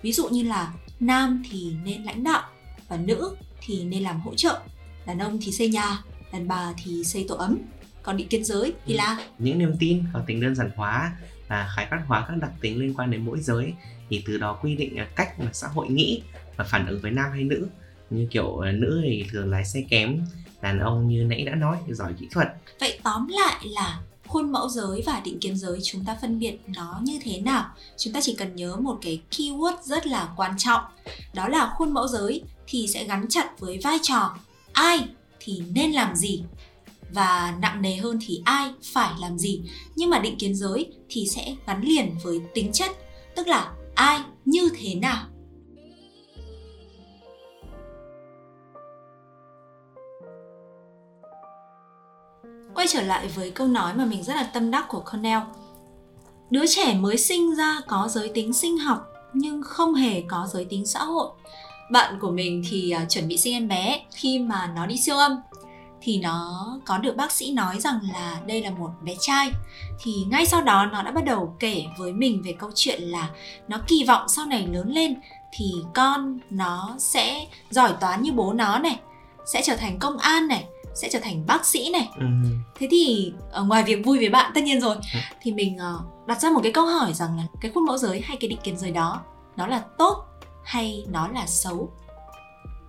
Ví 0.01 0.11
dụ 0.11 0.29
như 0.29 0.43
là 0.43 0.73
nam 0.99 1.43
thì 1.51 1.73
nên 1.83 2.03
lãnh 2.03 2.23
đạo 2.23 2.43
và 2.87 2.97
nữ 2.97 3.35
thì 3.61 3.83
nên 3.83 4.03
làm 4.03 4.21
hỗ 4.21 4.35
trợ. 4.35 4.59
Đàn 5.05 5.19
ông 5.19 5.39
thì 5.41 5.51
xây 5.51 5.69
nhà 5.69 6.03
đàn 6.31 6.47
bà 6.47 6.73
thì 6.83 7.03
xây 7.03 7.25
tổ 7.27 7.35
ấm. 7.35 7.57
Còn 8.03 8.17
định 8.17 8.27
kiến 8.27 8.43
giới 8.43 8.73
thì 8.85 8.93
là? 8.93 9.17
Những 9.39 9.59
niềm 9.59 9.75
tin 9.79 10.03
có 10.13 10.21
tính 10.27 10.41
đơn 10.41 10.55
giản 10.55 10.71
hóa 10.75 11.15
là 11.49 11.73
khái 11.75 11.87
quát 11.89 12.01
hóa 12.07 12.25
các 12.27 12.37
đặc 12.37 12.51
tính 12.61 12.79
liên 12.79 12.93
quan 12.93 13.11
đến 13.11 13.25
mỗi 13.25 13.39
giới 13.39 13.73
thì 14.09 14.23
từ 14.27 14.37
đó 14.37 14.59
quy 14.61 14.75
định 14.75 14.97
cách 15.15 15.39
mà 15.39 15.49
xã 15.53 15.67
hội 15.67 15.89
nghĩ 15.89 16.21
và 16.55 16.63
phản 16.63 16.87
ứng 16.87 17.01
với 17.01 17.11
nam 17.11 17.31
hay 17.31 17.43
nữ. 17.43 17.67
Như 18.09 18.27
kiểu 18.31 18.59
à, 18.59 18.71
nữ 18.71 19.01
thì 19.03 19.25
thường 19.31 19.51
lái 19.51 19.65
xe 19.65 19.81
kém 19.89 20.21
đàn 20.61 20.79
ông 20.79 21.07
như 21.07 21.23
nãy 21.23 21.43
đã 21.43 21.55
nói 21.55 21.77
giỏi 21.89 22.13
kỹ 22.19 22.27
thuật. 22.31 22.47
Vậy 22.79 22.99
tóm 23.03 23.27
lại 23.27 23.65
là 23.65 23.99
khuôn 24.27 24.51
mẫu 24.51 24.69
giới 24.69 25.03
và 25.05 25.19
định 25.19 25.39
kiến 25.39 25.57
giới 25.57 25.79
chúng 25.83 26.05
ta 26.05 26.17
phân 26.21 26.39
biệt 26.39 26.59
nó 26.67 26.99
như 27.03 27.19
thế 27.23 27.41
nào? 27.41 27.65
Chúng 27.97 28.13
ta 28.13 28.21
chỉ 28.21 28.35
cần 28.35 28.55
nhớ 28.55 28.75
một 28.75 28.97
cái 29.01 29.21
keyword 29.31 29.75
rất 29.83 30.07
là 30.07 30.33
quan 30.35 30.57
trọng. 30.57 30.81
Đó 31.33 31.47
là 31.47 31.73
khuôn 31.77 31.93
mẫu 31.93 32.07
giới 32.07 32.41
thì 32.67 32.87
sẽ 32.87 33.03
gắn 33.03 33.25
chặt 33.29 33.59
với 33.59 33.79
vai 33.83 33.97
trò 34.01 34.37
ai 34.73 34.99
thì 35.39 35.61
nên 35.73 35.91
làm 35.91 36.15
gì? 36.15 36.43
Và 37.11 37.57
nặng 37.61 37.81
nề 37.81 37.95
hơn 37.95 38.19
thì 38.27 38.41
ai 38.45 38.71
phải 38.83 39.13
làm 39.19 39.37
gì? 39.37 39.61
Nhưng 39.95 40.09
mà 40.09 40.19
định 40.19 40.37
kiến 40.37 40.55
giới 40.55 40.91
thì 41.09 41.27
sẽ 41.27 41.55
gắn 41.67 41.81
liền 41.81 42.15
với 42.23 42.41
tính 42.53 42.71
chất, 42.71 42.91
tức 43.35 43.47
là 43.47 43.71
ai 43.95 44.19
như 44.45 44.69
thế 44.77 44.95
nào? 44.95 45.25
Quay 52.87 52.93
trở 52.93 53.07
lại 53.07 53.27
với 53.27 53.51
câu 53.51 53.67
nói 53.67 53.93
mà 53.93 54.05
mình 54.05 54.23
rất 54.23 54.35
là 54.35 54.43
tâm 54.43 54.71
đắc 54.71 54.85
của 54.87 54.99
Cornell. 54.99 55.41
Đứa 56.49 56.67
trẻ 56.67 56.93
mới 56.93 57.17
sinh 57.17 57.55
ra 57.55 57.81
có 57.87 58.07
giới 58.09 58.29
tính 58.29 58.53
sinh 58.53 58.77
học, 58.77 59.05
nhưng 59.33 59.63
không 59.63 59.93
hề 59.93 60.21
có 60.21 60.47
giới 60.53 60.65
tính 60.65 60.85
xã 60.85 61.03
hội. 61.03 61.29
Bạn 61.91 62.19
của 62.21 62.31
mình 62.31 62.63
thì 62.69 62.91
à, 62.91 63.05
chuẩn 63.09 63.27
bị 63.27 63.37
sinh 63.37 63.53
em 63.53 63.67
bé. 63.67 64.01
Khi 64.11 64.39
mà 64.39 64.71
nó 64.75 64.85
đi 64.85 64.97
siêu 64.97 65.17
âm, 65.17 65.41
thì 66.01 66.17
nó 66.17 66.65
có 66.85 66.97
được 66.97 67.15
bác 67.15 67.31
sĩ 67.31 67.51
nói 67.51 67.79
rằng 67.79 67.99
là 68.13 68.39
đây 68.47 68.61
là 68.61 68.69
một 68.69 68.89
bé 69.01 69.15
trai. 69.19 69.51
Thì 70.03 70.11
ngay 70.27 70.45
sau 70.45 70.61
đó 70.61 70.85
nó 70.85 71.01
đã 71.01 71.11
bắt 71.11 71.25
đầu 71.25 71.55
kể 71.59 71.85
với 71.97 72.13
mình 72.13 72.41
về 72.45 72.55
câu 72.59 72.69
chuyện 72.75 73.01
là 73.01 73.29
nó 73.67 73.77
kỳ 73.87 74.03
vọng 74.03 74.29
sau 74.29 74.45
này 74.45 74.67
lớn 74.67 74.91
lên 74.91 75.15
thì 75.51 75.71
con 75.93 76.39
nó 76.49 76.95
sẽ 76.97 77.47
giỏi 77.69 77.93
toán 77.99 78.21
như 78.21 78.31
bố 78.31 78.53
nó 78.53 78.79
này, 78.79 78.99
sẽ 79.45 79.61
trở 79.61 79.75
thành 79.75 79.99
công 79.99 80.17
an 80.17 80.47
này 80.47 80.65
sẽ 81.01 81.09
trở 81.11 81.19
thành 81.19 81.45
bác 81.45 81.65
sĩ 81.65 81.89
này. 81.93 82.09
Ừ. 82.19 82.25
thế 82.75 82.87
thì 82.91 83.33
ở 83.51 83.63
ngoài 83.63 83.83
việc 83.83 84.05
vui 84.05 84.17
với 84.17 84.29
bạn 84.29 84.51
tất 84.55 84.63
nhiên 84.63 84.81
rồi 84.81 84.95
ừ. 84.95 85.19
thì 85.41 85.53
mình 85.53 85.75
uh, 85.75 86.27
đặt 86.27 86.41
ra 86.41 86.49
một 86.49 86.59
cái 86.63 86.71
câu 86.71 86.85
hỏi 86.85 87.13
rằng 87.13 87.37
là 87.37 87.43
cái 87.61 87.71
khuôn 87.71 87.85
mẫu 87.85 87.97
giới 87.97 88.21
hay 88.21 88.37
cái 88.39 88.47
định 88.47 88.59
kiến 88.63 88.77
giới 88.77 88.91
đó 88.91 89.21
nó 89.57 89.67
là 89.67 89.83
tốt 89.97 90.25
hay 90.63 91.05
nó 91.11 91.27
là 91.27 91.45
xấu? 91.45 91.91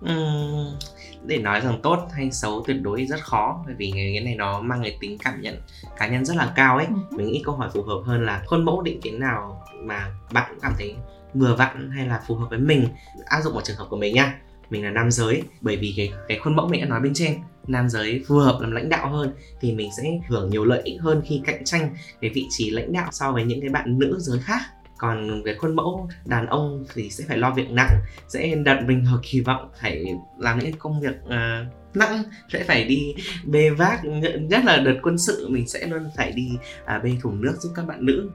Uhm, 0.05 0.77
để 1.25 1.37
nói 1.37 1.61
rằng 1.61 1.79
tốt 1.83 1.99
hay 2.11 2.31
xấu 2.31 2.63
tuyệt 2.67 2.77
đối 2.81 3.05
rất 3.05 3.19
khó 3.23 3.63
bởi 3.65 3.75
vì 3.77 3.91
cái 3.95 4.19
này 4.25 4.35
nó 4.35 4.59
mang 4.59 4.81
cái 4.83 4.97
tính 4.99 5.17
cảm 5.17 5.41
nhận 5.41 5.61
cá 5.97 6.07
nhân 6.07 6.25
rất 6.25 6.37
là 6.37 6.53
cao 6.55 6.77
ấy. 6.77 6.85
Uh 6.85 7.13
mình 7.13 7.31
nghĩ 7.31 7.41
câu 7.45 7.55
hỏi 7.55 7.69
phù 7.73 7.83
hợp 7.83 8.01
hơn 8.05 8.25
là 8.25 8.43
khuôn 8.47 8.65
mẫu 8.65 8.81
định 8.81 9.01
kiến 9.01 9.19
nào 9.19 9.63
mà 9.73 10.11
bạn 10.31 10.57
cảm 10.61 10.73
thấy 10.77 10.95
vừa 11.33 11.55
vặn 11.55 11.91
hay 11.91 12.07
là 12.07 12.21
phù 12.27 12.35
hợp 12.35 12.47
với 12.49 12.59
mình. 12.59 12.87
Áp 13.25 13.41
dụng 13.41 13.53
vào 13.53 13.61
trường 13.61 13.77
hợp 13.77 13.87
của 13.89 13.97
mình 13.97 14.15
nha 14.15 14.39
mình 14.69 14.83
là 14.83 14.91
nam 14.91 15.11
giới 15.11 15.43
bởi 15.61 15.77
vì 15.77 15.93
cái 15.97 16.11
cái 16.27 16.39
khuôn 16.39 16.55
mẫu 16.55 16.67
mình 16.67 16.81
đã 16.81 16.87
nói 16.87 16.99
bên 16.99 17.13
trên 17.15 17.37
nam 17.67 17.89
giới 17.89 18.23
phù 18.27 18.35
hợp 18.35 18.57
làm 18.61 18.71
lãnh 18.71 18.89
đạo 18.89 19.09
hơn 19.09 19.33
thì 19.61 19.73
mình 19.73 19.89
sẽ 19.97 20.03
hưởng 20.27 20.49
nhiều 20.49 20.65
lợi 20.65 20.81
ích 20.83 21.01
hơn 21.01 21.21
khi 21.25 21.41
cạnh 21.45 21.63
tranh 21.65 21.95
cái 22.21 22.31
vị 22.33 22.45
trí 22.49 22.69
lãnh 22.69 22.93
đạo 22.93 23.09
so 23.11 23.31
với 23.31 23.43
những 23.43 23.61
cái 23.61 23.69
bạn 23.69 23.99
nữ 23.99 24.17
giới 24.19 24.39
khác. 24.39 24.61
Còn 24.97 25.43
về 25.43 25.55
khuôn 25.55 25.75
mẫu 25.75 26.09
đàn 26.25 26.45
ông 26.45 26.85
thì 26.93 27.09
sẽ 27.09 27.23
phải 27.27 27.37
lo 27.37 27.53
việc 27.53 27.71
nặng 27.71 27.99
sẽ 28.27 28.55
đặt 28.55 28.83
mình 28.87 29.05
vào 29.05 29.19
kỳ 29.23 29.41
vọng 29.41 29.69
phải 29.81 30.05
làm 30.39 30.59
những 30.59 30.73
công 30.79 31.01
việc 31.01 31.15
uh, 31.25 31.95
nặng 31.95 32.23
sẽ 32.53 32.63
phải 32.63 32.83
đi 32.83 33.15
bê 33.45 33.69
vác 33.69 34.05
nhất 34.41 34.65
là 34.65 34.77
đợt 34.77 34.95
quân 35.03 35.17
sự 35.17 35.47
mình 35.49 35.67
sẽ 35.67 35.87
luôn 35.87 36.09
phải 36.17 36.31
đi 36.31 36.49
uh, 36.83 37.03
bê 37.03 37.11
thùng 37.21 37.41
nước 37.41 37.55
giúp 37.59 37.71
các 37.75 37.87
bạn 37.87 38.05
nữ 38.05 38.29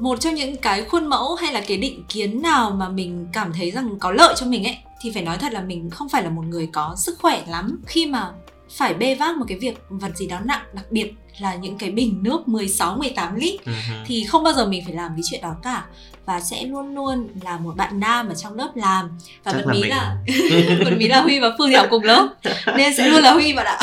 một 0.00 0.20
trong 0.20 0.34
những 0.34 0.56
cái 0.56 0.84
khuôn 0.84 1.06
mẫu 1.06 1.34
hay 1.34 1.52
là 1.52 1.60
cái 1.60 1.76
định 1.76 2.04
kiến 2.08 2.42
nào 2.42 2.70
mà 2.70 2.88
mình 2.88 3.26
cảm 3.32 3.52
thấy 3.52 3.70
rằng 3.70 3.98
có 3.98 4.10
lợi 4.10 4.34
cho 4.36 4.46
mình 4.46 4.64
ấy 4.64 4.76
thì 5.00 5.10
phải 5.14 5.22
nói 5.22 5.38
thật 5.38 5.52
là 5.52 5.60
mình 5.60 5.90
không 5.90 6.08
phải 6.08 6.22
là 6.22 6.30
một 6.30 6.42
người 6.48 6.68
có 6.72 6.94
sức 6.98 7.18
khỏe 7.18 7.42
lắm. 7.48 7.82
Khi 7.86 8.06
mà 8.06 8.30
phải 8.70 8.94
bê 8.94 9.14
vác 9.14 9.36
một 9.36 9.44
cái 9.48 9.58
việc 9.58 9.78
vật 9.88 10.16
gì 10.16 10.26
đó 10.26 10.40
nặng 10.44 10.64
đặc 10.72 10.84
biệt 10.90 11.12
là 11.38 11.54
những 11.54 11.78
cái 11.78 11.90
bình 11.90 12.18
nước 12.22 12.48
16 12.48 12.96
18 12.96 13.34
lít 13.34 13.60
uh-huh. 13.60 14.04
thì 14.06 14.24
không 14.24 14.44
bao 14.44 14.52
giờ 14.52 14.66
mình 14.66 14.82
phải 14.84 14.94
làm 14.94 15.10
cái 15.16 15.22
chuyện 15.24 15.40
đó 15.42 15.56
cả. 15.62 15.84
Và 16.26 16.40
sẽ 16.40 16.62
luôn 16.62 16.94
luôn 16.94 17.28
là 17.42 17.58
một 17.58 17.76
bạn 17.76 18.00
nam 18.00 18.28
ở 18.28 18.34
trong 18.34 18.54
lớp 18.54 18.70
làm. 18.74 19.18
Và 19.44 19.52
bật 19.52 19.64
mí 19.66 19.82
là 19.82 20.16
bật 20.84 20.90
mí 20.98 21.08
là 21.08 21.20
Huy 21.20 21.40
và 21.40 21.48
Phương 21.58 21.68
thì 21.68 21.74
học 21.74 21.86
cùng 21.90 22.02
lớp. 22.02 22.28
Nên 22.76 22.96
sẽ 22.96 23.08
luôn 23.08 23.22
là 23.22 23.32
Huy 23.32 23.52
bạn 23.52 23.66
ạ. 23.66 23.78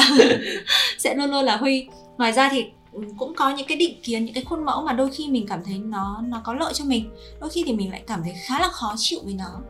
Sẽ 0.98 1.16
luôn 1.16 1.32
luôn 1.32 1.46
là 1.46 1.58
Huy. 1.58 1.88
Ngoài 2.18 2.32
ra 2.32 2.50
thì 2.50 2.66
cũng 3.18 3.34
có 3.36 3.50
những 3.50 3.68
cái 3.68 3.78
định 3.78 4.02
kiến 4.04 4.26
những 4.26 4.34
cái 4.34 4.44
khuôn 4.44 4.66
mẫu 4.66 4.82
mà 4.82 4.94
đôi 4.94 5.12
khi 5.12 5.28
mình 5.28 5.46
cảm 5.48 5.64
thấy 5.64 5.78
nó 5.78 6.22
nó 6.28 6.42
có 6.44 6.54
lợi 6.54 6.74
cho 6.74 6.86
mình. 6.86 7.12
Đôi 7.40 7.50
khi 7.50 7.64
thì 7.66 7.74
mình 7.74 7.92
lại 7.92 8.04
cảm 8.08 8.24
thấy 8.24 8.34
khá 8.46 8.60
là 8.60 8.70
khó 8.70 8.94
chịu 8.98 9.20
với 9.24 9.34
nó. 9.34 9.62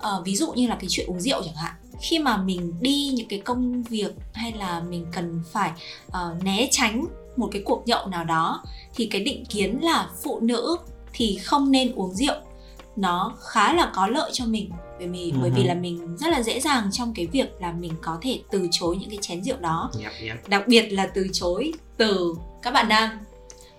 À, 0.00 0.10
ví 0.24 0.36
dụ 0.36 0.52
như 0.52 0.66
là 0.66 0.74
cái 0.74 0.86
chuyện 0.88 1.06
uống 1.06 1.20
rượu 1.20 1.42
chẳng 1.44 1.54
hạn. 1.54 1.74
Khi 2.00 2.18
mà 2.18 2.36
mình 2.36 2.72
đi 2.80 3.10
những 3.14 3.28
cái 3.28 3.38
công 3.38 3.82
việc 3.82 4.12
hay 4.32 4.52
là 4.52 4.80
mình 4.80 5.06
cần 5.12 5.42
phải 5.52 5.70
uh, 6.08 6.44
né 6.44 6.68
tránh 6.70 7.06
một 7.36 7.48
cái 7.52 7.62
cuộc 7.64 7.82
nhậu 7.86 8.06
nào 8.06 8.24
đó 8.24 8.62
thì 8.94 9.06
cái 9.06 9.20
định 9.20 9.44
kiến 9.44 9.78
là 9.82 10.10
phụ 10.22 10.40
nữ 10.40 10.76
thì 11.12 11.38
không 11.44 11.70
nên 11.70 11.92
uống 11.94 12.14
rượu. 12.14 12.34
Nó 12.96 13.36
khá 13.40 13.72
là 13.72 13.92
có 13.94 14.06
lợi 14.06 14.30
cho 14.32 14.44
mình 14.44 14.70
bởi 14.98 15.08
vì 15.08 15.32
uh-huh. 15.32 15.40
bởi 15.42 15.50
vì 15.50 15.64
là 15.64 15.74
mình 15.74 16.16
rất 16.16 16.28
là 16.28 16.42
dễ 16.42 16.60
dàng 16.60 16.88
trong 16.92 17.12
cái 17.14 17.26
việc 17.26 17.48
là 17.60 17.72
mình 17.72 17.92
có 18.02 18.18
thể 18.22 18.40
từ 18.50 18.68
chối 18.70 18.96
những 19.00 19.10
cái 19.10 19.18
chén 19.22 19.44
rượu 19.44 19.56
đó. 19.60 19.90
Yep, 20.02 20.12
yep. 20.20 20.48
đặc 20.48 20.68
biệt 20.68 20.92
là 20.92 21.06
từ 21.14 21.26
chối 21.32 21.72
từ 21.96 22.34
các 22.66 22.72
bạn 22.72 22.88
nam 22.88 23.10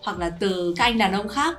hoặc 0.03 0.19
là 0.19 0.29
từ 0.29 0.73
các 0.77 0.83
anh 0.83 0.97
đàn 0.97 1.13
ông 1.13 1.27
khác. 1.27 1.57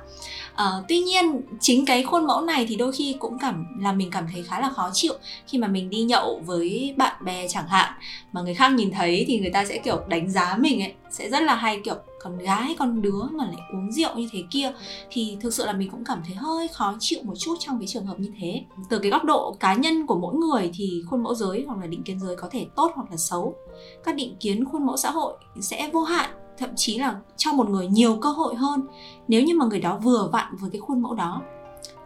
À, 0.55 0.65
tuy 0.87 0.99
nhiên 0.99 1.41
chính 1.59 1.85
cái 1.85 2.03
khuôn 2.03 2.27
mẫu 2.27 2.41
này 2.41 2.65
thì 2.69 2.75
đôi 2.75 2.91
khi 2.91 3.15
cũng 3.19 3.37
cảm 3.39 3.65
làm 3.79 3.97
mình 3.97 4.11
cảm 4.11 4.27
thấy 4.33 4.43
khá 4.43 4.59
là 4.59 4.69
khó 4.69 4.89
chịu 4.93 5.13
khi 5.47 5.57
mà 5.57 5.67
mình 5.67 5.89
đi 5.89 6.01
nhậu 6.01 6.41
với 6.45 6.93
bạn 6.97 7.25
bè 7.25 7.47
chẳng 7.47 7.67
hạn. 7.67 7.93
Mà 8.31 8.41
người 8.41 8.53
khác 8.53 8.71
nhìn 8.71 8.91
thấy 8.91 9.25
thì 9.27 9.39
người 9.39 9.49
ta 9.49 9.65
sẽ 9.65 9.77
kiểu 9.77 10.01
đánh 10.07 10.31
giá 10.31 10.57
mình 10.59 10.81
ấy 10.81 10.93
sẽ 11.11 11.29
rất 11.29 11.43
là 11.43 11.55
hay 11.55 11.79
kiểu 11.83 11.95
con 12.21 12.37
gái 12.37 12.75
con 12.79 13.01
đứa 13.01 13.21
mà 13.31 13.45
lại 13.45 13.61
uống 13.73 13.91
rượu 13.91 14.15
như 14.15 14.29
thế 14.31 14.43
kia. 14.51 14.71
Thì 15.11 15.37
thực 15.41 15.53
sự 15.53 15.65
là 15.65 15.73
mình 15.73 15.89
cũng 15.89 16.05
cảm 16.05 16.21
thấy 16.25 16.35
hơi 16.35 16.67
khó 16.67 16.95
chịu 16.99 17.19
một 17.23 17.35
chút 17.39 17.55
trong 17.59 17.79
cái 17.79 17.87
trường 17.87 18.05
hợp 18.05 18.19
như 18.19 18.31
thế. 18.39 18.63
Từ 18.89 18.99
cái 18.99 19.11
góc 19.11 19.23
độ 19.23 19.55
cá 19.59 19.73
nhân 19.73 20.07
của 20.07 20.15
mỗi 20.15 20.35
người 20.35 20.71
thì 20.73 21.03
khuôn 21.09 21.23
mẫu 21.23 21.35
giới 21.35 21.63
hoặc 21.67 21.77
là 21.81 21.87
định 21.87 22.03
kiến 22.03 22.19
giới 22.19 22.35
có 22.35 22.47
thể 22.51 22.65
tốt 22.75 22.91
hoặc 22.95 23.11
là 23.11 23.17
xấu. 23.17 23.55
Các 24.03 24.15
định 24.15 24.35
kiến 24.39 24.65
khuôn 24.65 24.85
mẫu 24.85 24.97
xã 24.97 25.11
hội 25.11 25.33
sẽ 25.61 25.89
vô 25.93 26.03
hạn 26.03 26.29
thậm 26.59 26.69
chí 26.75 26.97
là 26.97 27.15
cho 27.37 27.53
một 27.53 27.69
người 27.69 27.87
nhiều 27.87 28.17
cơ 28.21 28.29
hội 28.29 28.55
hơn 28.55 28.87
nếu 29.27 29.43
như 29.43 29.53
mà 29.55 29.65
người 29.65 29.79
đó 29.79 29.99
vừa 30.03 30.29
vặn 30.31 30.55
với 30.59 30.69
cái 30.69 30.79
khuôn 30.81 31.01
mẫu 31.01 31.13
đó. 31.13 31.41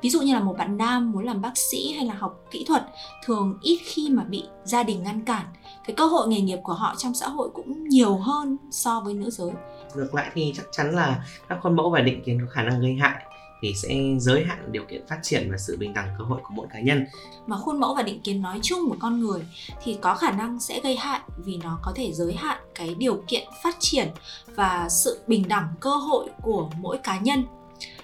Ví 0.02 0.10
dụ 0.10 0.22
như 0.22 0.34
là 0.34 0.40
một 0.40 0.58
bạn 0.58 0.78
nam 0.78 1.12
muốn 1.12 1.26
làm 1.26 1.42
bác 1.42 1.58
sĩ 1.58 1.94
hay 1.94 2.06
là 2.06 2.14
học 2.14 2.40
kỹ 2.52 2.66
thuật, 2.68 2.84
thường 3.26 3.58
ít 3.62 3.80
khi 3.84 4.10
mà 4.10 4.24
bị 4.24 4.44
gia 4.64 4.84
đình 4.84 5.04
ngăn 5.04 5.22
cản. 5.22 5.46
Cái 5.86 5.96
cơ 5.96 6.06
hội 6.06 6.28
nghề 6.28 6.42
nghiệp 6.42 6.60
của 6.64 6.74
họ 6.74 6.96
trong 6.98 7.14
xã 7.14 7.28
hội 7.28 7.50
cũng 7.54 7.90
nhiều 7.90 8.18
hơn 8.18 8.58
so 8.72 9.00
với 9.00 9.14
nữ 9.14 9.30
giới. 9.30 9.52
Ngược 9.96 10.16
lại 10.16 10.32
thì 10.34 10.54
chắc 10.58 10.66
chắn 10.72 10.96
là 10.96 11.26
các 11.50 11.60
khuôn 11.64 11.76
mẫu 11.76 11.90
và 11.90 12.02
định 12.02 12.24
kiến 12.26 12.40
có 12.42 12.52
khả 12.52 12.64
năng 12.64 12.82
gây 12.82 12.96
hại 12.96 13.26
thì 13.64 13.74
sẽ 13.76 13.90
giới 14.20 14.44
hạn 14.44 14.72
điều 14.72 14.84
kiện 14.84 15.08
phát 15.08 15.20
triển 15.22 15.52
và 15.52 15.58
sự 15.58 15.78
bình 15.78 15.94
đẳng 15.94 16.16
cơ 16.18 16.24
hội 16.24 16.40
của 16.44 16.50
mỗi 16.52 16.68
cá 16.74 16.80
nhân. 16.80 17.06
Mà 17.48 17.58
khuôn 17.58 17.80
mẫu 17.80 17.96
và 17.96 18.04
định 18.04 18.22
kiến 18.22 18.42
nói 18.42 18.60
chung 18.64 18.90
của 18.90 18.96
con 19.00 19.20
người 19.20 19.42
thì 19.84 19.98
có 20.02 20.16
khả 20.16 20.32
năng 20.32 20.60
sẽ 20.60 20.82
gây 20.84 20.96
hại 20.96 21.20
vì 21.38 21.60
nó 21.64 21.80
có 21.82 21.92
thể 21.96 22.12
giới 22.14 22.34
hạn 22.34 22.58
cái 22.76 22.96
điều 22.96 23.24
kiện 23.28 23.48
phát 23.64 23.76
triển 23.80 24.08
và 24.56 24.88
sự 24.90 25.20
bình 25.28 25.48
đẳng 25.48 25.68
cơ 25.80 25.90
hội 25.90 26.30
của 26.42 26.70
mỗi 26.78 26.98
cá 26.98 27.20
nhân. 27.20 27.46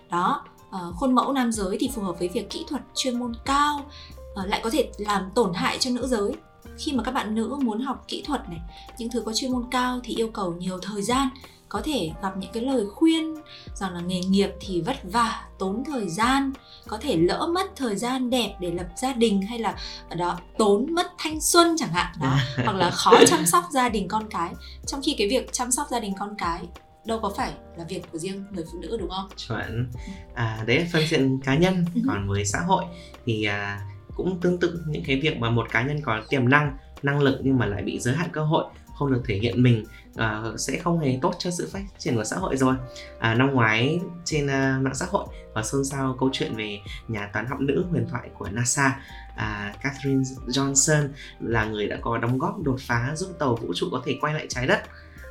Đó, 0.10 0.44
ờ, 0.72 0.94
khuôn 0.96 1.16
mẫu 1.16 1.34
nam 1.34 1.52
giới 1.52 1.78
thì 1.80 1.90
phù 1.94 2.02
hợp 2.02 2.20
với 2.20 2.28
việc 2.28 2.50
kỹ 2.50 2.66
thuật 2.68 2.82
chuyên 2.96 3.20
môn 3.20 3.34
cao 3.46 3.86
ờ, 4.36 4.46
lại 4.46 4.60
có 4.64 4.70
thể 4.70 4.90
làm 4.98 5.30
tổn 5.36 5.54
hại 5.54 5.78
cho 5.80 5.92
nữ 5.92 6.08
giới 6.08 6.32
khi 6.78 6.94
mà 6.94 7.04
các 7.04 7.12
bạn 7.12 7.36
nữ 7.36 7.58
muốn 7.64 7.82
học 7.82 8.06
kỹ 8.08 8.24
thuật 8.26 8.50
này 8.50 8.60
những 8.98 9.10
thứ 9.10 9.22
có 9.22 9.34
chuyên 9.34 9.52
môn 9.52 9.64
cao 9.72 10.00
thì 10.04 10.16
yêu 10.16 10.28
cầu 10.28 10.54
nhiều 10.54 10.80
thời 10.82 11.02
gian 11.02 11.30
có 11.70 11.82
thể 11.84 12.12
gặp 12.22 12.38
những 12.38 12.52
cái 12.54 12.64
lời 12.64 12.86
khuyên 12.96 13.36
rằng 13.74 13.94
là 13.94 14.02
nghề 14.02 14.20
nghiệp 14.20 14.50
thì 14.60 14.82
vất 14.82 14.98
vả 15.04 15.44
tốn 15.60 15.84
thời 15.86 16.10
gian 16.10 16.52
có 16.88 16.98
thể 17.02 17.18
lỡ 17.18 17.50
mất 17.54 17.72
thời 17.76 17.96
gian 17.96 18.30
đẹp 18.30 18.56
để 18.60 18.72
lập 18.72 18.88
gia 18.98 19.14
đình 19.14 19.42
hay 19.42 19.60
là 19.60 19.76
ở 20.10 20.16
đó 20.16 20.40
tốn 20.58 20.94
mất 20.94 21.08
thanh 21.18 21.42
xuân 21.42 21.76
chẳng 21.80 21.94
hạn 21.94 22.16
đó 22.22 22.38
hoặc 22.66 22.76
là 22.76 22.92
khó 22.92 23.14
chăm 23.28 23.46
sóc 23.46 23.64
gia 23.74 23.90
đình 23.90 24.08
con 24.08 24.30
cái. 24.30 24.54
Trong 24.86 25.02
khi 25.04 25.16
cái 25.18 25.30
việc 25.30 25.54
chăm 25.54 25.72
sóc 25.72 25.88
gia 25.92 26.00
đình 26.00 26.14
con 26.20 26.36
cái 26.38 26.62
đâu 27.06 27.20
có 27.20 27.34
phải 27.38 27.54
là 27.78 27.84
việc 27.84 28.12
của 28.12 28.18
riêng 28.18 28.46
người 28.52 28.66
phụ 28.72 28.80
nữ 28.80 28.98
đúng 29.00 29.10
không? 29.10 29.30
Chuẩn. 29.48 29.92
À, 30.36 30.64
đấy 30.68 30.78
là 30.78 30.86
phương 30.94 31.08
diện 31.10 31.40
cá 31.44 31.56
nhân 31.56 31.86
ừ. 31.96 32.02
còn 32.08 32.28
với 32.28 32.46
xã 32.46 32.60
hội. 32.60 32.84
Thì 33.26 33.44
à, 33.44 33.82
cũng 34.20 34.40
tương 34.42 34.60
tự 34.60 34.84
những 34.88 35.04
cái 35.06 35.20
việc 35.20 35.38
mà 35.38 35.50
một 35.50 35.68
cá 35.72 35.82
nhân 35.82 36.02
có 36.02 36.22
tiềm 36.30 36.50
năng 36.50 36.78
năng 37.04 37.20
lực 37.20 37.40
nhưng 37.44 37.58
mà 37.58 37.66
lại 37.66 37.84
bị 37.84 38.00
giới 38.00 38.16
hạn 38.16 38.30
cơ 38.32 38.42
hội 38.42 38.66
không 38.96 39.14
được 39.14 39.22
thể 39.26 39.36
hiện 39.36 39.64
mình 39.64 39.86
uh, 40.12 40.60
sẽ 40.60 40.78
không 40.78 41.00
hề 41.00 41.20
tốt 41.22 41.34
cho 41.40 41.52
sự 41.52 41.70
phát 41.74 41.80
triển 41.98 42.16
của 42.16 42.24
xã 42.24 42.36
hội 42.36 42.58
rồi. 42.58 42.76
À, 43.20 43.36
năm 43.36 43.52
ngoái 43.52 44.00
trên 44.26 44.46
uh, 44.46 44.84
mạng 44.84 44.96
xã 44.96 45.06
hội 45.10 45.26
và 45.54 45.64
xôn 45.64 45.86
xao 45.86 46.16
câu 46.20 46.30
chuyện 46.34 46.56
về 46.56 46.80
nhà 47.08 47.30
toán 47.34 47.46
học 47.46 47.60
nữ 47.60 47.86
huyền 47.92 48.06
thoại 48.10 48.30
của 48.38 48.48
NASA 48.52 49.00
à, 49.36 49.74
Catherine 49.84 50.24
Johnson 50.48 51.08
là 51.40 51.66
người 51.66 51.88
đã 51.88 51.98
có 52.02 52.18
đóng 52.18 52.38
góp 52.38 52.64
đột 52.64 52.78
phá 52.80 53.12
giúp 53.16 53.30
tàu 53.40 53.56
vũ 53.56 53.74
trụ 53.76 53.88
có 53.92 54.02
thể 54.06 54.18
quay 54.22 54.34
lại 54.34 54.46
trái 54.50 54.68
đất. 54.68 54.80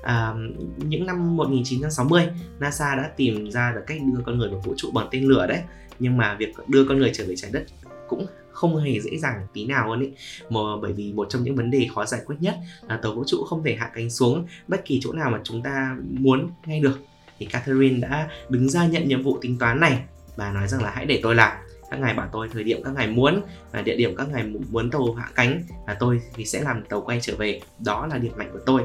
À, 0.03 0.35
những 0.77 1.07
năm 1.07 1.37
1960 1.37 2.29
NASA 2.59 2.95
đã 2.95 3.11
tìm 3.17 3.51
ra 3.51 3.73
được 3.75 3.83
cách 3.87 3.99
đưa 4.15 4.23
con 4.27 4.39
người 4.39 4.49
vào 4.49 4.61
vũ 4.61 4.75
trụ 4.77 4.91
bằng 4.95 5.09
tên 5.11 5.25
lửa 5.25 5.47
đấy 5.47 5.61
nhưng 5.99 6.17
mà 6.17 6.35
việc 6.35 6.55
đưa 6.69 6.85
con 6.89 6.99
người 6.99 7.11
trở 7.15 7.25
về 7.29 7.35
trái 7.37 7.51
đất 7.51 7.65
cũng 8.09 8.27
không 8.51 8.77
hề 8.77 9.01
dễ 9.01 9.19
dàng 9.19 9.47
tí 9.53 9.67
nào 9.67 9.87
luôn 9.87 10.01
ý. 10.01 10.11
Mà 10.51 10.61
bởi 10.83 10.93
vì 10.93 11.13
một 11.13 11.27
trong 11.31 11.43
những 11.43 11.57
vấn 11.57 11.71
đề 11.71 11.89
khó 11.95 12.05
giải 12.05 12.21
quyết 12.27 12.37
nhất 12.41 12.55
là 12.89 12.97
tàu 12.97 13.15
vũ 13.15 13.25
trụ 13.27 13.45
không 13.45 13.65
thể 13.65 13.75
hạ 13.75 13.91
cánh 13.95 14.11
xuống 14.11 14.47
bất 14.69 14.85
kỳ 14.85 15.01
chỗ 15.03 15.13
nào 15.13 15.31
mà 15.31 15.41
chúng 15.45 15.63
ta 15.63 15.97
muốn 16.11 16.51
ngay 16.67 16.81
được. 16.81 16.99
Thì 17.39 17.47
Catherine 17.47 18.09
đã 18.09 18.29
đứng 18.49 18.69
ra 18.69 18.87
nhận 18.87 19.09
nhiệm 19.09 19.23
vụ 19.23 19.39
tính 19.41 19.59
toán 19.59 19.81
này 19.81 19.99
bà 20.37 20.53
nói 20.53 20.69
rằng 20.69 20.83
là 20.83 20.91
hãy 20.91 21.07
để 21.07 21.21
tôi 21.23 21.35
làm. 21.35 21.57
Các 21.91 22.01
ngài 22.01 22.15
bảo 22.15 22.29
tôi 22.33 22.49
thời 22.53 22.65
điểm 22.65 22.83
các 22.85 22.95
ngài 22.95 23.07
muốn 23.07 23.43
và 23.73 23.83
địa 23.83 23.97
điểm 23.97 24.17
các 24.17 24.29
ngài 24.33 24.45
muốn 24.45 24.91
tàu 24.91 25.15
hạ 25.15 25.31
cánh 25.35 25.63
và 25.87 25.95
tôi 25.95 26.21
thì 26.35 26.45
sẽ 26.45 26.63
làm 26.63 26.85
tàu 26.85 27.01
quay 27.01 27.19
trở 27.23 27.37
về. 27.37 27.61
Đó 27.85 28.07
là 28.07 28.19
điểm 28.19 28.33
mạnh 28.37 28.51
của 28.53 28.61
tôi. 28.67 28.83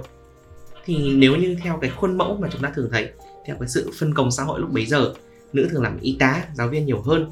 Thì 0.85 1.15
nếu 1.15 1.35
như 1.35 1.57
theo 1.63 1.77
cái 1.81 1.89
khuôn 1.89 2.17
mẫu 2.17 2.37
mà 2.41 2.47
chúng 2.51 2.61
ta 2.61 2.71
thường 2.75 2.89
thấy, 2.91 3.09
theo 3.45 3.55
cái 3.59 3.69
sự 3.69 3.91
phân 3.99 4.13
công 4.13 4.31
xã 4.31 4.43
hội 4.43 4.59
lúc 4.59 4.71
bấy 4.71 4.85
giờ, 4.85 5.13
nữ 5.53 5.67
thường 5.71 5.83
làm 5.83 5.99
y 5.99 6.15
tá, 6.19 6.43
giáo 6.53 6.67
viên 6.67 6.85
nhiều 6.85 7.01
hơn 7.01 7.31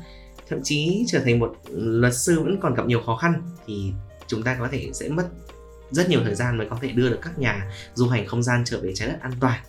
thậm 0.51 0.59
chí 0.63 1.03
trở 1.07 1.19
thành 1.19 1.39
một 1.39 1.55
luật 1.71 2.15
sư 2.15 2.39
vẫn 2.39 2.57
còn 2.61 2.75
gặp 2.75 2.85
nhiều 2.85 3.01
khó 3.05 3.15
khăn 3.15 3.41
thì 3.67 3.91
chúng 4.27 4.43
ta 4.43 4.55
có 4.59 4.67
thể 4.71 4.89
sẽ 4.93 5.09
mất 5.09 5.29
rất 5.91 6.09
nhiều 6.09 6.19
thời 6.23 6.35
gian 6.35 6.57
mới 6.57 6.67
có 6.69 6.77
thể 6.81 6.91
đưa 6.91 7.09
được 7.09 7.19
các 7.21 7.39
nhà 7.39 7.71
du 7.93 8.07
hành 8.07 8.27
không 8.27 8.43
gian 8.43 8.63
trở 8.65 8.79
về 8.81 8.91
trái 8.95 9.07
đất 9.07 9.17
an 9.21 9.31
toàn 9.39 9.61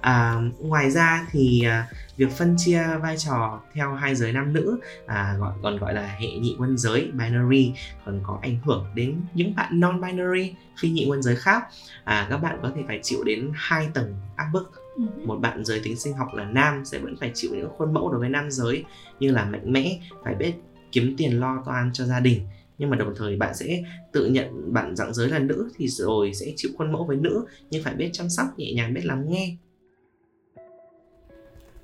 à, 0.00 0.34
ngoài 0.58 0.90
ra 0.90 1.26
thì 1.30 1.64
à, 1.64 1.88
việc 2.16 2.32
phân 2.32 2.54
chia 2.58 2.84
vai 3.02 3.18
trò 3.18 3.60
theo 3.74 3.94
hai 3.94 4.14
giới 4.14 4.32
nam 4.32 4.52
nữ 4.52 4.78
à, 5.06 5.36
gọi 5.38 5.52
còn 5.62 5.78
gọi 5.78 5.94
là 5.94 6.16
hệ 6.18 6.28
nhị 6.28 6.56
quân 6.58 6.78
giới 6.78 7.10
binary 7.12 7.72
còn 8.06 8.20
có 8.22 8.38
ảnh 8.42 8.58
hưởng 8.64 8.86
đến 8.94 9.20
những 9.34 9.54
bạn 9.54 9.80
non 9.80 10.00
binary 10.00 10.54
phi 10.80 10.90
nhị 10.90 11.06
quân 11.08 11.22
giới 11.22 11.36
khác 11.36 11.64
à, 12.04 12.26
các 12.30 12.36
bạn 12.36 12.58
có 12.62 12.70
thể 12.76 12.82
phải 12.86 13.00
chịu 13.02 13.24
đến 13.24 13.50
hai 13.54 13.88
tầng 13.94 14.14
áp 14.36 14.46
bức 14.52 14.83
một 15.24 15.36
bạn 15.36 15.64
giới 15.64 15.80
tính 15.80 15.96
sinh 15.96 16.14
học 16.14 16.28
là 16.34 16.44
nam 16.44 16.84
sẽ 16.84 16.98
vẫn 16.98 17.16
phải 17.20 17.30
chịu 17.34 17.50
những 17.54 17.68
khuôn 17.78 17.94
mẫu 17.94 18.10
đối 18.10 18.20
với 18.20 18.28
nam 18.28 18.50
giới 18.50 18.84
như 19.20 19.30
là 19.30 19.44
mạnh 19.44 19.72
mẽ 19.72 19.98
phải 20.24 20.34
biết 20.34 20.52
kiếm 20.92 21.14
tiền 21.16 21.40
lo 21.40 21.62
toan 21.66 21.90
cho 21.92 22.04
gia 22.04 22.20
đình. 22.20 22.40
Nhưng 22.78 22.90
mà 22.90 22.96
đồng 22.96 23.14
thời 23.16 23.36
bạn 23.36 23.54
sẽ 23.54 23.82
tự 24.12 24.26
nhận 24.26 24.72
bạn 24.72 24.96
dạng 24.96 25.14
giới 25.14 25.28
là 25.28 25.38
nữ 25.38 25.70
thì 25.76 25.88
rồi 25.88 26.34
sẽ 26.34 26.46
chịu 26.56 26.70
khuôn 26.78 26.92
mẫu 26.92 27.04
với 27.04 27.16
nữ 27.16 27.44
nhưng 27.70 27.82
phải 27.82 27.94
biết 27.94 28.10
chăm 28.12 28.30
sóc 28.30 28.46
nhẹ 28.56 28.72
nhàng 28.72 28.94
biết 28.94 29.04
lắng 29.04 29.24
nghe. 29.28 29.56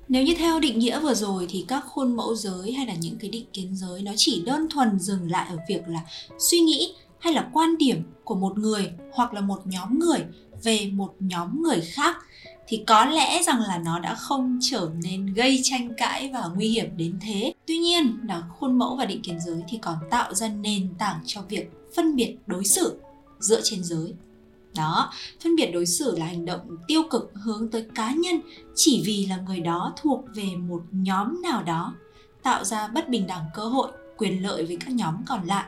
Nếu 0.07 0.23
như 0.23 0.33
theo 0.37 0.59
định 0.59 0.79
nghĩa 0.79 0.99
vừa 0.99 1.13
rồi 1.13 1.45
thì 1.49 1.65
các 1.67 1.83
khuôn 1.87 2.15
mẫu 2.15 2.35
giới 2.35 2.71
hay 2.71 2.85
là 2.85 2.93
những 3.01 3.17
cái 3.19 3.29
định 3.29 3.45
kiến 3.53 3.75
giới 3.75 4.01
nó 4.01 4.11
chỉ 4.15 4.43
đơn 4.45 4.67
thuần 4.69 4.99
dừng 4.99 5.31
lại 5.31 5.47
ở 5.49 5.57
việc 5.69 5.87
là 5.87 6.01
suy 6.39 6.59
nghĩ 6.59 6.93
hay 7.19 7.33
là 7.33 7.49
quan 7.53 7.77
điểm 7.77 8.03
của 8.23 8.35
một 8.35 8.57
người 8.57 8.91
hoặc 9.11 9.33
là 9.33 9.41
một 9.41 9.67
nhóm 9.67 9.99
người 9.99 10.19
về 10.63 10.89
một 10.93 11.13
nhóm 11.19 11.63
người 11.63 11.81
khác 11.81 12.17
thì 12.71 12.83
có 12.87 13.05
lẽ 13.05 13.43
rằng 13.43 13.61
là 13.61 13.77
nó 13.77 13.99
đã 13.99 14.15
không 14.15 14.59
trở 14.61 14.89
nên 15.03 15.33
gây 15.33 15.59
tranh 15.63 15.93
cãi 15.97 16.29
và 16.33 16.49
nguy 16.55 16.67
hiểm 16.67 16.97
đến 16.97 17.19
thế. 17.21 17.53
Tuy 17.67 17.77
nhiên 17.77 18.17
là 18.27 18.43
khuôn 18.49 18.79
mẫu 18.79 18.95
và 18.95 19.05
định 19.05 19.21
kiến 19.21 19.39
giới 19.39 19.63
thì 19.69 19.77
còn 19.81 19.95
tạo 20.09 20.33
ra 20.33 20.47
nền 20.47 20.93
tảng 20.97 21.19
cho 21.25 21.41
việc 21.41 21.71
phân 21.95 22.15
biệt 22.15 22.35
đối 22.47 22.65
xử 22.65 22.99
dựa 23.39 23.61
trên 23.63 23.83
giới. 23.83 24.13
Đó, 24.75 25.11
phân 25.43 25.55
biệt 25.55 25.71
đối 25.73 25.85
xử 25.85 26.17
là 26.17 26.25
hành 26.25 26.45
động 26.45 26.77
tiêu 26.87 27.03
cực 27.09 27.31
hướng 27.43 27.71
tới 27.71 27.85
cá 27.95 28.11
nhân 28.11 28.41
chỉ 28.75 29.03
vì 29.05 29.25
là 29.25 29.37
người 29.37 29.59
đó 29.59 29.93
thuộc 30.01 30.23
về 30.35 30.55
một 30.55 30.81
nhóm 30.91 31.41
nào 31.41 31.63
đó, 31.63 31.93
tạo 32.43 32.63
ra 32.63 32.87
bất 32.87 33.09
bình 33.09 33.27
đẳng 33.27 33.45
cơ 33.53 33.63
hội, 33.65 33.91
quyền 34.17 34.43
lợi 34.43 34.65
với 34.65 34.77
các 34.85 34.89
nhóm 34.89 35.15
còn 35.27 35.47
lại. 35.47 35.65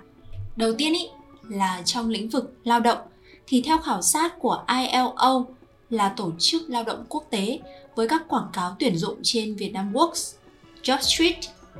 Đầu 0.55 0.73
tiên 0.77 0.93
ý 0.93 1.07
là 1.49 1.81
trong 1.85 2.09
lĩnh 2.09 2.29
vực 2.29 2.53
lao 2.63 2.79
động 2.79 2.99
thì 3.47 3.61
theo 3.61 3.77
khảo 3.77 4.01
sát 4.01 4.39
của 4.39 4.65
ILO 4.67 5.45
là 5.89 6.09
tổ 6.09 6.31
chức 6.39 6.69
lao 6.69 6.83
động 6.83 7.05
quốc 7.09 7.23
tế 7.29 7.59
với 7.95 8.07
các 8.07 8.27
quảng 8.27 8.49
cáo 8.53 8.75
tuyển 8.79 8.97
dụng 8.97 9.17
trên 9.23 9.55
Vietnam 9.55 9.93
Works, 9.93 10.35
JobStreet, 10.83 11.35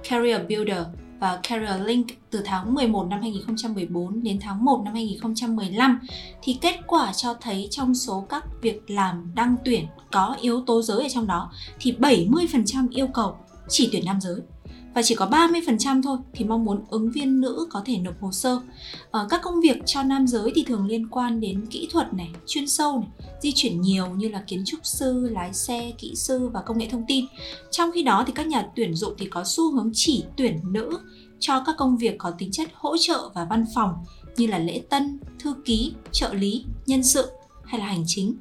Career 0.10 0.42
Builder 0.50 0.86
và 1.20 1.40
Career 1.44 1.82
Link 1.82 2.08
từ 2.30 2.42
tháng 2.46 2.74
11 2.74 3.08
năm 3.08 3.22
2014 3.22 4.24
đến 4.24 4.40
tháng 4.42 4.66
1 4.66 4.82
năm 4.86 4.94
2015 4.94 6.00
thì 6.42 6.58
kết 6.62 6.80
quả 6.88 7.14
cho 7.14 7.34
thấy 7.34 7.68
trong 7.72 7.96
số 7.96 8.26
các 8.30 8.46
việc 8.62 8.90
làm 8.90 9.32
đăng 9.36 9.56
tuyển 9.66 9.88
có 10.12 10.36
yếu 10.42 10.64
tố 10.66 10.82
giới 10.82 11.04
ở 11.04 11.10
trong 11.10 11.28
đó 11.28 11.52
thì 11.80 11.96
70% 12.00 12.88
yêu 12.92 13.08
cầu 13.08 13.36
chỉ 13.70 13.90
tuyển 13.92 14.06
nam 14.06 14.22
giới 14.22 14.36
và 14.94 15.02
chỉ 15.02 15.16
có 15.16 15.26
30% 15.26 16.02
thôi 16.04 16.18
thì 16.34 16.46
mong 16.46 16.66
muốn 16.66 16.84
ứng 16.90 17.12
viên 17.12 17.42
nữ 17.42 17.68
có 17.70 17.82
thể 17.86 17.98
nộp 17.98 18.22
hồ 18.22 18.32
sơ. 18.32 18.60
Ở 19.12 19.28
các 19.30 19.42
công 19.44 19.62
việc 19.62 19.78
cho 19.86 20.04
nam 20.04 20.28
giới 20.28 20.52
thì 20.56 20.64
thường 20.64 20.86
liên 20.86 21.08
quan 21.10 21.40
đến 21.40 21.66
kỹ 21.70 21.88
thuật 21.92 22.14
này, 22.14 22.30
chuyên 22.48 22.68
sâu 22.68 23.00
này, 23.00 23.10
di 23.42 23.52
chuyển 23.56 23.82
nhiều 23.82 24.08
như 24.08 24.30
là 24.30 24.44
kiến 24.48 24.64
trúc 24.66 24.80
sư, 24.84 25.30
lái 25.32 25.54
xe, 25.54 25.92
kỹ 25.98 26.16
sư 26.16 26.50
và 26.54 26.62
công 26.62 26.78
nghệ 26.78 26.88
thông 26.92 27.06
tin. 27.08 27.26
Trong 27.72 27.92
khi 27.94 28.04
đó 28.04 28.24
thì 28.28 28.34
các 28.36 28.48
nhà 28.48 28.68
tuyển 28.76 28.96
dụng 28.96 29.14
thì 29.18 29.26
có 29.26 29.44
xu 29.46 29.72
hướng 29.72 29.92
chỉ 29.94 30.24
tuyển 30.38 30.60
nữ 30.64 31.00
cho 31.40 31.64
các 31.66 31.76
công 31.78 31.98
việc 31.98 32.16
có 32.18 32.32
tính 32.32 32.52
chất 32.52 32.70
hỗ 32.74 32.98
trợ 32.98 33.30
và 33.34 33.46
văn 33.50 33.66
phòng 33.76 33.94
như 34.38 34.48
là 34.48 34.60
lễ 34.60 34.82
tân, 34.90 35.20
thư 35.40 35.54
ký, 35.66 35.94
trợ 36.12 36.34
lý, 36.34 36.66
nhân 36.86 37.04
sự 37.04 37.32
hay 37.66 37.80
là 37.80 37.86
hành 37.86 38.04
chính. 38.08 38.36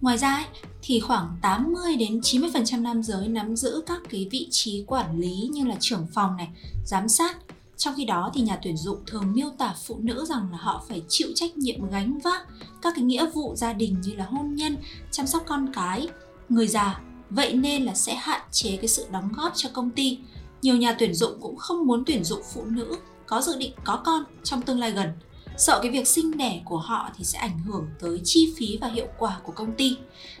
Ngoài 0.00 0.18
ra 0.18 0.34
ấy, 0.34 0.44
thì 0.82 1.00
khoảng 1.00 1.36
80 1.42 1.96
đến 1.96 2.20
90% 2.20 2.82
nam 2.82 3.02
giới 3.02 3.28
nắm 3.28 3.56
giữ 3.56 3.82
các 3.86 4.00
cái 4.10 4.28
vị 4.30 4.48
trí 4.50 4.84
quản 4.86 5.20
lý 5.20 5.48
như 5.52 5.64
là 5.64 5.76
trưởng 5.80 6.06
phòng 6.14 6.36
này, 6.36 6.48
giám 6.84 7.08
sát. 7.08 7.36
Trong 7.76 7.94
khi 7.96 8.04
đó 8.04 8.30
thì 8.34 8.40
nhà 8.40 8.58
tuyển 8.62 8.76
dụng 8.76 8.98
thường 9.06 9.32
miêu 9.32 9.50
tả 9.58 9.74
phụ 9.86 9.98
nữ 9.98 10.24
rằng 10.28 10.48
là 10.52 10.58
họ 10.58 10.84
phải 10.88 11.02
chịu 11.08 11.28
trách 11.34 11.56
nhiệm 11.56 11.90
gánh 11.90 12.18
vác 12.18 12.46
các 12.82 12.92
cái 12.96 13.04
nghĩa 13.04 13.30
vụ 13.34 13.54
gia 13.56 13.72
đình 13.72 13.96
như 14.04 14.14
là 14.14 14.24
hôn 14.24 14.54
nhân, 14.54 14.76
chăm 15.10 15.26
sóc 15.26 15.42
con 15.46 15.72
cái, 15.72 16.08
người 16.48 16.68
già. 16.68 17.00
Vậy 17.30 17.52
nên 17.52 17.84
là 17.84 17.94
sẽ 17.94 18.14
hạn 18.14 18.40
chế 18.52 18.76
cái 18.76 18.88
sự 18.88 19.06
đóng 19.12 19.32
góp 19.36 19.52
cho 19.56 19.68
công 19.72 19.90
ty. 19.90 20.18
Nhiều 20.62 20.76
nhà 20.76 20.96
tuyển 20.98 21.14
dụng 21.14 21.40
cũng 21.40 21.56
không 21.56 21.86
muốn 21.86 22.04
tuyển 22.06 22.24
dụng 22.24 22.40
phụ 22.54 22.64
nữ 22.64 22.96
có 23.26 23.42
dự 23.42 23.56
định 23.56 23.72
có 23.84 23.96
con 23.96 24.24
trong 24.44 24.62
tương 24.62 24.78
lai 24.78 24.90
gần 24.90 25.08
sợ 25.56 25.80
cái 25.82 25.92
việc 25.92 26.08
sinh 26.08 26.36
đẻ 26.36 26.62
của 26.64 26.78
họ 26.78 27.10
thì 27.16 27.24
sẽ 27.24 27.38
ảnh 27.38 27.58
hưởng 27.58 27.86
tới 28.00 28.20
chi 28.24 28.54
phí 28.56 28.78
và 28.80 28.88
hiệu 28.88 29.08
quả 29.18 29.40
của 29.42 29.52
công 29.52 29.72
ty. 29.72 29.96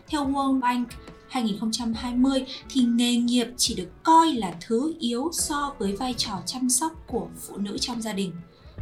Theo 0.08 0.26
World 0.26 0.60
Bank, 0.60 0.88
2020 1.28 2.44
thì 2.70 2.80
nghề 2.80 3.16
nghiệp 3.16 3.46
chỉ 3.56 3.74
được 3.74 3.88
coi 4.02 4.32
là 4.32 4.54
thứ 4.66 4.94
yếu 5.00 5.30
so 5.32 5.74
với 5.78 5.96
vai 5.96 6.14
trò 6.16 6.42
chăm 6.46 6.70
sóc 6.70 6.92
của 7.06 7.28
phụ 7.46 7.56
nữ 7.56 7.78
trong 7.78 8.02
gia 8.02 8.12
đình. 8.12 8.32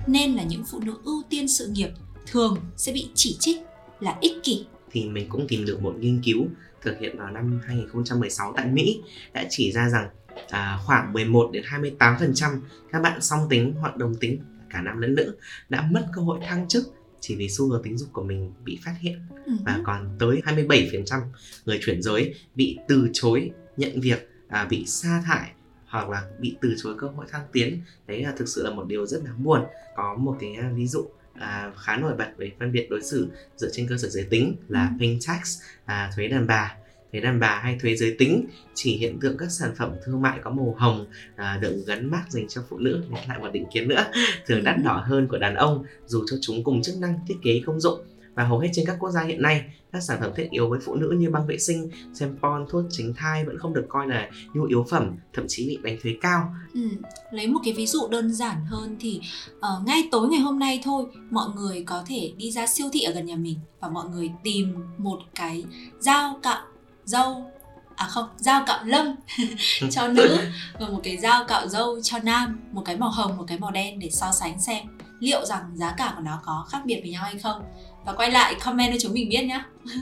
Nên 0.07 0.35
là 0.35 0.43
những 0.43 0.65
phụ 0.65 0.81
nữ 0.81 0.95
ưu 1.05 1.23
tiên 1.31 1.49
sự 1.49 1.67
nghiệp 1.67 1.91
thường 2.27 2.57
sẽ 2.77 2.93
bị 2.93 3.09
chỉ 3.15 3.37
trích 3.41 3.61
là 4.01 4.19
ích 4.21 4.43
kỷ. 4.43 4.67
Thì 4.93 5.05
mình 5.05 5.29
cũng 5.29 5.47
tìm 5.49 5.67
được 5.67 5.83
một 5.83 5.95
nghiên 5.99 6.23
cứu 6.25 6.47
thực 6.83 6.99
hiện 7.01 7.19
vào 7.19 7.31
năm 7.31 7.61
2016 7.67 8.53
tại 8.57 8.67
Mỹ 8.67 9.03
đã 9.33 9.45
chỉ 9.51 9.73
ra 9.73 9.89
rằng 9.89 10.09
à, 10.51 10.79
khoảng 10.85 11.13
11 11.13 11.51
đến 11.53 11.65
28% 11.99 12.61
các 12.93 13.03
bạn 13.03 13.21
song 13.21 13.47
tính 13.51 13.75
hoặc 13.81 13.97
đồng 13.97 14.15
tính 14.15 14.41
cả 14.75 14.83
nam 14.83 15.01
lẫn 15.01 15.15
nữ 15.15 15.37
đã 15.69 15.89
mất 15.91 16.07
cơ 16.15 16.23
hội 16.23 16.39
thăng 16.47 16.69
chức 16.69 16.85
chỉ 17.21 17.37
vì 17.37 17.49
xu 17.49 17.69
hướng 17.69 17.83
tính 17.83 17.99
dục 17.99 18.09
của 18.13 18.23
mình 18.23 18.53
bị 18.65 18.79
phát 18.85 18.95
hiện 19.01 19.19
Ừ. 19.47 19.53
và 19.65 19.81
còn 19.85 20.17
tới 20.19 20.43
27% 20.45 21.21
người 21.67 21.81
chuyển 21.83 22.03
giới 22.03 22.35
bị 22.55 22.79
từ 22.89 23.09
chối 23.13 23.51
nhận 23.77 24.01
việc 24.01 24.29
à, 24.49 24.65
bị 24.71 24.87
sa 24.87 25.23
thải 25.27 25.51
hoặc 25.87 26.09
là 26.09 26.23
bị 26.41 26.57
từ 26.61 26.75
chối 26.83 26.95
cơ 26.99 27.07
hội 27.09 27.27
thăng 27.31 27.47
tiến 27.53 27.81
đấy 28.07 28.23
là 28.23 28.33
thực 28.37 28.49
sự 28.49 28.63
là 28.65 28.71
một 28.71 28.85
điều 28.87 29.07
rất 29.07 29.25
đáng 29.25 29.43
buồn 29.45 29.61
có 29.97 30.15
một 30.19 30.37
cái 30.41 30.55
à, 30.55 30.71
ví 30.75 30.87
dụ 30.87 31.07
à, 31.35 31.73
khá 31.79 31.97
nổi 31.97 32.15
bật 32.19 32.29
về 32.37 32.53
phân 32.59 32.73
biệt 32.73 32.87
đối 32.91 33.03
xử 33.03 33.29
dựa 33.57 33.69
trên 33.73 33.87
cơ 33.89 33.97
sở 33.97 34.09
giới 34.09 34.25
tính 34.31 34.57
là 34.69 34.85
Ừ. 34.87 34.97
pink 35.01 35.21
tax 35.27 35.59
à, 35.85 36.11
thuế 36.17 36.29
đàn 36.29 36.47
bà 36.47 36.77
Thế 37.15 37.21
đàn 37.21 37.41
bà 37.41 37.61
hay 37.63 37.79
thuế 37.83 37.97
giới 37.97 38.15
tính 38.19 38.47
chỉ 38.75 38.97
hiện 38.97 39.19
tượng 39.21 39.37
các 39.37 39.51
sản 39.51 39.75
phẩm 39.77 39.93
thương 40.05 40.23
mại 40.23 40.39
có 40.43 40.51
màu 40.51 40.75
hồng 40.79 41.07
à, 41.37 41.59
được 41.63 41.85
gắn 41.87 42.11
mác 42.11 42.25
dành 42.29 42.49
cho 42.49 42.63
phụ 42.69 42.79
nữ 42.79 43.03
Đấy 43.11 43.23
lại 43.29 43.39
một 43.39 43.49
định 43.53 43.67
kiến 43.73 43.89
nữa 43.89 44.05
thường 44.47 44.65
đắt 44.65 44.77
đỏ 44.85 45.05
hơn 45.07 45.29
của 45.29 45.39
đàn 45.39 45.55
ông 45.55 45.85
dù 46.07 46.25
cho 46.31 46.37
chúng 46.41 46.65
cùng 46.65 46.83
chức 46.83 46.95
năng 47.01 47.19
thiết 47.29 47.35
kế 47.43 47.61
công 47.67 47.81
dụng 47.81 47.99
và 48.35 48.45
hầu 48.45 48.59
hết 48.59 48.69
trên 48.73 48.87
các 48.87 48.97
quốc 49.01 49.11
gia 49.11 49.23
hiện 49.23 49.43
nay 49.43 49.65
các 49.93 50.03
sản 50.03 50.19
phẩm 50.21 50.33
thiết 50.37 50.49
yếu 50.51 50.69
với 50.69 50.81
phụ 50.85 50.95
nữ 50.95 51.15
như 51.19 51.31
băng 51.31 51.47
vệ 51.47 51.59
sinh, 51.59 51.91
tampon, 52.21 52.67
thuốc 52.69 52.85
tránh 52.91 53.15
thai 53.17 53.45
vẫn 53.45 53.59
không 53.59 53.75
được 53.75 53.85
coi 53.89 54.07
là 54.07 54.31
nhu 54.55 54.65
yếu 54.65 54.87
phẩm, 54.91 55.17
thậm 55.33 55.45
chí 55.49 55.69
bị 55.69 55.79
đánh 55.83 55.99
thuế 56.03 56.17
cao. 56.21 56.55
Ừ. 56.75 56.89
Lấy 57.31 57.47
một 57.47 57.61
cái 57.65 57.75
ví 57.75 57.87
dụ 57.87 58.09
đơn 58.09 58.33
giản 58.33 58.57
hơn 58.67 58.97
thì 59.01 59.21
uh, 59.57 59.87
ngay 59.87 60.09
tối 60.13 60.29
ngày 60.29 60.41
hôm 60.41 60.59
nay 60.59 60.81
thôi 60.85 61.05
mọi 61.31 61.49
người 61.57 61.85
có 61.87 62.05
thể 62.07 62.33
đi 62.37 62.51
ra 62.51 62.67
siêu 62.67 62.87
thị 62.93 63.03
ở 63.03 63.13
gần 63.13 63.27
nhà 63.27 63.37
mình 63.37 63.59
và 63.81 63.89
mọi 63.89 64.09
người 64.09 64.31
tìm 64.43 64.75
một 64.99 65.19
cái 65.35 65.65
dao 65.99 66.41
cạo 66.43 66.63
dâu 67.05 67.51
à 67.97 68.07
không, 68.07 68.29
dao 68.37 68.65
cạo 68.67 68.85
lông 68.85 69.17
cho 69.91 70.09
nữ 70.09 70.39
và 70.81 70.89
một 70.89 71.01
cái 71.03 71.19
dao 71.19 71.45
cạo 71.45 71.69
râu 71.69 72.01
cho 72.01 72.19
nam, 72.19 72.61
một 72.73 72.83
cái 72.85 72.97
màu 72.97 73.11
hồng, 73.11 73.37
một 73.37 73.45
cái 73.47 73.59
màu 73.59 73.71
đen 73.71 73.99
để 73.99 74.11
so 74.11 74.33
sánh 74.33 74.61
xem 74.61 74.87
liệu 75.21 75.45
rằng 75.45 75.71
giá 75.75 75.95
cả 75.99 76.13
của 76.17 76.23
nó 76.23 76.41
có 76.45 76.67
khác 76.71 76.79
biệt 76.85 77.01
với 77.03 77.11
nhau 77.11 77.23
hay 77.23 77.39
không. 77.39 77.63
Và 78.05 78.13
quay 78.13 78.31
lại 78.31 78.55
comment 78.65 78.93
cho 78.93 78.99
chúng 79.01 79.13
mình 79.13 79.29
biết 79.29 79.45
nhé 79.45 79.65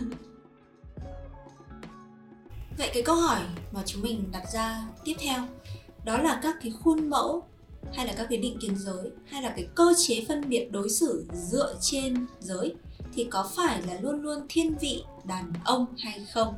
vậy 2.79 2.91
cái 2.95 3.03
câu 3.03 3.17
hỏi 3.17 3.41
mà 3.73 3.81
chúng 3.87 4.03
mình 4.03 4.33
đặt 4.33 4.43
ra 4.53 4.83
tiếp 5.05 5.15
theo, 5.19 5.39
đó 6.05 6.19
là 6.19 6.41
các 6.43 6.57
cái 6.63 6.73
khuôn 6.81 7.11
mẫu 7.11 7.45
hay 7.93 8.07
là 8.07 8.13
các 8.17 8.27
cái 8.31 8.39
định 8.39 8.59
kiến 8.61 8.77
giới 8.79 9.11
hay 9.27 9.43
là 9.43 9.53
cái 9.57 9.67
cơ 9.75 9.95
chế 10.07 10.25
phân 10.29 10.49
biệt 10.49 10.69
đối 10.71 10.91
xử 10.91 11.27
dựa 11.33 11.77
trên 11.81 12.27
giới 12.41 12.75
thì 13.15 13.27
có 13.31 13.51
phải 13.57 13.83
là 13.83 13.95
luôn 14.01 14.23
luôn 14.23 14.47
thiên 14.49 14.79
vị 14.79 15.05
đàn 15.25 15.53
ông 15.65 15.87
hay 15.99 16.27
không? 16.35 16.55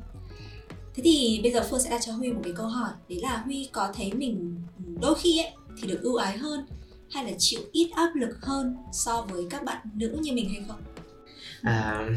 Thế 0.94 1.02
thì 1.04 1.40
bây 1.42 1.52
giờ 1.52 1.62
phương 1.70 1.80
sẽ 1.80 1.90
đặt 1.90 2.00
cho 2.06 2.12
huy 2.12 2.32
một 2.32 2.40
cái 2.44 2.52
câu 2.56 2.66
hỏi 2.66 2.90
đấy 3.08 3.20
là 3.22 3.36
huy 3.44 3.68
có 3.72 3.92
thấy 3.96 4.12
mình 4.12 4.56
đôi 5.00 5.14
khi 5.14 5.38
ấy 5.38 5.50
thì 5.76 5.88
được 5.88 6.02
ưu 6.02 6.16
ái 6.16 6.38
hơn 6.38 6.66
hay 7.10 7.24
là 7.24 7.30
chịu 7.38 7.60
ít 7.72 7.90
áp 7.96 8.16
lực 8.16 8.36
hơn 8.40 8.76
so 8.92 9.26
với 9.30 9.46
các 9.50 9.64
bạn 9.64 9.86
nữ 9.94 10.18
như 10.22 10.32
mình 10.32 10.48
hay 10.48 10.64
không 10.68 10.80
À, 11.62 12.08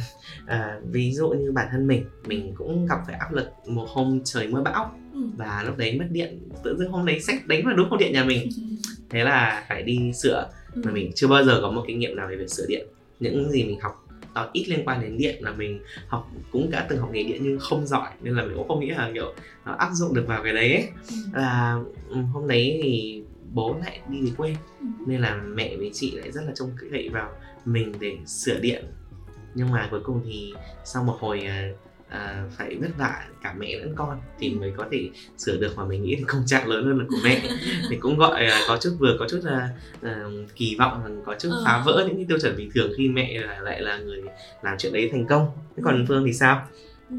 à, 0.46 0.80
ví 0.92 1.12
dụ 1.14 1.30
như 1.30 1.52
bản 1.52 1.68
thân 1.72 1.88
mình, 1.88 2.06
mình 2.26 2.54
cũng 2.58 2.86
gặp 2.86 2.98
phải 3.08 3.16
áp 3.16 3.34
lực 3.34 3.48
một 3.68 3.86
hôm 3.90 4.22
trời 4.24 4.48
mưa 4.48 4.62
bão 4.62 4.92
ừ. 5.14 5.20
và 5.38 5.64
lúc 5.66 5.78
đấy 5.78 6.00
mất 6.00 6.06
điện, 6.12 6.50
tự 6.64 6.76
dưng 6.80 6.92
hôm 6.92 7.06
đấy 7.06 7.20
sách 7.20 7.48
đánh 7.48 7.62
vào 7.66 7.76
đúng 7.76 7.90
không 7.90 7.98
điện 7.98 8.14
nhà 8.14 8.24
mình. 8.24 8.50
Thế 9.10 9.24
là 9.24 9.66
phải 9.70 9.84
đi 9.84 10.12
sửa 10.14 10.50
Ừ. 10.74 10.82
mà 10.86 10.92
mình 10.92 11.12
chưa 11.16 11.28
bao 11.28 11.44
giờ 11.44 11.60
có 11.62 11.72
một 11.72 11.84
kinh 11.88 12.00
nghiệm 12.00 12.16
nào 12.16 12.28
về 12.28 12.36
việc 12.36 12.50
sửa 12.50 12.66
điện. 12.68 12.88
Những 13.20 13.52
gì 13.52 13.64
mình 13.64 13.80
học 13.80 14.07
nó 14.38 14.50
ít 14.54 14.66
liên 14.70 14.86
quan 14.86 15.02
đến 15.02 15.18
điện 15.18 15.36
là 15.44 15.52
mình 15.52 15.80
học 16.08 16.32
cũng 16.52 16.72
đã 16.72 16.86
từng 16.90 17.00
học 17.00 17.10
nghề 17.14 17.24
điện 17.24 17.40
nhưng 17.44 17.60
không 17.60 17.88
giỏi 17.88 18.10
nên 18.22 18.36
là 18.36 18.44
mình 18.44 18.54
cũng 18.58 18.68
không 18.68 18.80
nghĩ 18.80 18.90
là 18.90 19.12
kiểu 19.14 19.34
nó 19.66 19.72
áp 19.74 19.90
dụng 19.94 20.14
được 20.14 20.28
vào 20.28 20.44
cái 20.44 20.54
đấy 20.54 20.74
ấy. 20.74 20.88
Ừ. 21.10 21.16
là 21.34 21.78
ừ, 22.10 22.16
hôm 22.34 22.48
đấy 22.48 22.80
thì 22.84 23.24
bố 23.54 23.78
lại 23.82 24.00
đi 24.10 24.22
về 24.22 24.32
quê 24.38 24.56
Ừ. 24.80 24.86
nên 25.06 25.22
là 25.22 25.36
mẹ 25.56 25.78
với 25.78 25.92
chị 25.94 26.12
lại 26.16 26.32
rất 26.32 26.42
là 26.46 26.52
trông 26.56 26.72
cậy 26.92 27.10
vào 27.10 27.32
mình 27.66 27.94
để 28.00 28.18
sửa 28.28 28.60
điện 28.60 28.86
nhưng 29.56 29.72
mà 29.72 29.88
cuối 29.92 30.00
cùng 30.04 30.22
thì 30.26 30.54
sau 30.86 31.04
một 31.04 31.18
hồi 31.20 31.42
à, 31.42 31.70
à, 32.10 32.44
phải 32.58 32.76
vất 32.76 32.90
vả 32.98 33.26
cả 33.44 33.54
mẹ 33.58 33.76
lẫn 33.80 33.94
con 33.96 34.22
thì 34.40 34.50
mới 34.50 34.74
có 34.78 34.86
thể 34.92 35.10
sửa 35.38 35.58
được 35.58 35.74
mà 35.78 35.86
mình 35.86 36.04
nghĩ 36.04 36.18
công 36.28 36.44
trạng 36.46 36.68
lớn 36.68 36.86
hơn 36.86 37.00
là 37.00 37.06
của 37.10 37.18
mẹ. 37.24 37.42
Thì 37.90 37.96
cũng 38.00 38.18
gọi 38.18 38.44
là 38.44 38.62
có 38.68 38.78
chút 38.82 38.96
vừa 39.00 39.16
có 39.20 39.28
chút 39.30 39.40
là 39.44 39.70
à, 40.02 40.24
kỳ 40.56 40.76
vọng 40.80 41.22
có 41.26 41.36
chút 41.40 41.50
Ờ. 41.52 41.62
phá 41.66 41.84
vỡ 41.86 42.04
những 42.08 42.16
cái 42.16 42.26
tiêu 42.30 42.38
chuẩn 42.42 42.58
bình 42.58 42.70
thường 42.74 42.92
khi 42.98 43.08
mẹ 43.10 43.40
là, 43.40 43.60
lại 43.60 43.82
là 43.82 43.98
người 43.98 44.22
làm 44.64 44.76
chuyện 44.80 44.94
đấy 44.94 45.10
thành 45.12 45.26
công. 45.30 45.52
Thế 45.76 45.82
còn 45.86 46.06
phương 46.08 46.24
thì 46.26 46.34
sao? 46.34 46.68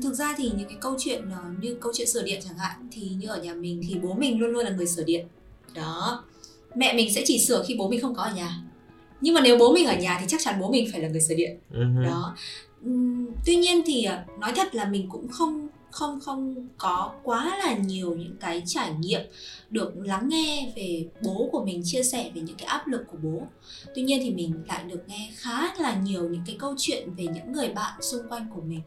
Thực 0.03 0.12
ra 0.14 0.35
thì 0.38 0.51
những 0.57 0.68
cái 0.68 0.79
câu 0.81 0.96
chuyện 0.98 1.22
ờ, 1.31 1.38
như 1.61 1.77
câu 1.81 1.92
chuyện 1.94 2.07
sửa 2.07 2.22
điện 2.22 2.40
chẳng 2.44 2.59
hạn 2.59 2.88
thì 2.92 3.03
như 3.18 3.29
ở 3.29 3.42
nhà 3.42 3.55
mình 3.55 3.81
thì 3.88 3.94
bố 4.03 4.14
mình 4.14 4.40
luôn 4.40 4.51
luôn 4.51 4.64
là 4.64 4.70
người 4.70 4.87
sửa 4.87 5.05
điện. 5.05 5.27
Đó. 5.74 6.24
Mẹ 6.74 6.92
mình 6.94 7.12
sẽ 7.14 7.22
chỉ 7.24 7.38
sửa 7.38 7.64
khi 7.68 7.77
bố 7.79 7.88
mình 7.90 8.01
không 8.01 8.14
có 8.14 8.22
ở 8.22 8.33
nhà. 8.35 8.51
Nhưng 9.20 9.35
mà 9.35 9.40
nếu 9.40 9.59
bố 9.59 9.72
mình 9.72 9.87
ở 9.87 9.96
nhà 9.96 10.16
thì 10.20 10.27
chắc 10.29 10.40
chắn 10.44 10.55
bố 10.61 10.70
mình 10.70 10.88
phải 10.92 11.01
là 11.01 11.09
người 11.09 11.20
sửa 11.20 11.35
điện. 11.35 11.59
Ừ. 11.72 11.85
đó 12.05 12.35
tuy 13.46 13.57
nhiên 13.57 13.83
thì 13.87 14.05
à, 14.05 14.24
nói 14.38 14.53
thật 14.57 14.74
là 14.74 14.85
mình 14.85 15.09
cũng 15.11 15.29
không 15.29 15.68
không 15.90 16.20
không 16.20 16.68
có 16.79 17.12
quá 17.22 17.59
là 17.59 17.77
nhiều 17.77 18.16
những 18.16 18.37
cái 18.40 18.62
trải 18.66 18.92
nghiệm 19.01 19.20
được 19.70 19.92
lắng 19.96 20.29
nghe 20.29 20.72
về 20.77 21.07
bố 21.22 21.48
của 21.53 21.64
mình, 21.64 21.83
chia 21.85 22.03
sẻ 22.03 22.31
về 22.35 22.40
những 22.40 22.57
cái 22.57 22.66
áp 22.66 22.87
lực 22.87 23.05
của 23.11 23.18
bố. 23.22 23.42
Tuy 23.94 24.03
nhiên 24.03 24.20
thì 24.22 24.31
mình 24.31 24.55
lại 24.68 24.85
được 24.85 25.03
nghe 25.07 25.31
khá 25.37 25.74
là 25.79 25.94
nhiều 25.94 26.29
những 26.29 26.42
cái 26.46 26.57
câu 26.59 26.74
chuyện 26.79 27.14
về 27.14 27.24
những 27.24 27.53
người 27.53 27.68
bạn 27.68 28.03
xung 28.03 28.29
quanh 28.29 28.46
của 28.55 28.61
mình. 28.61 28.81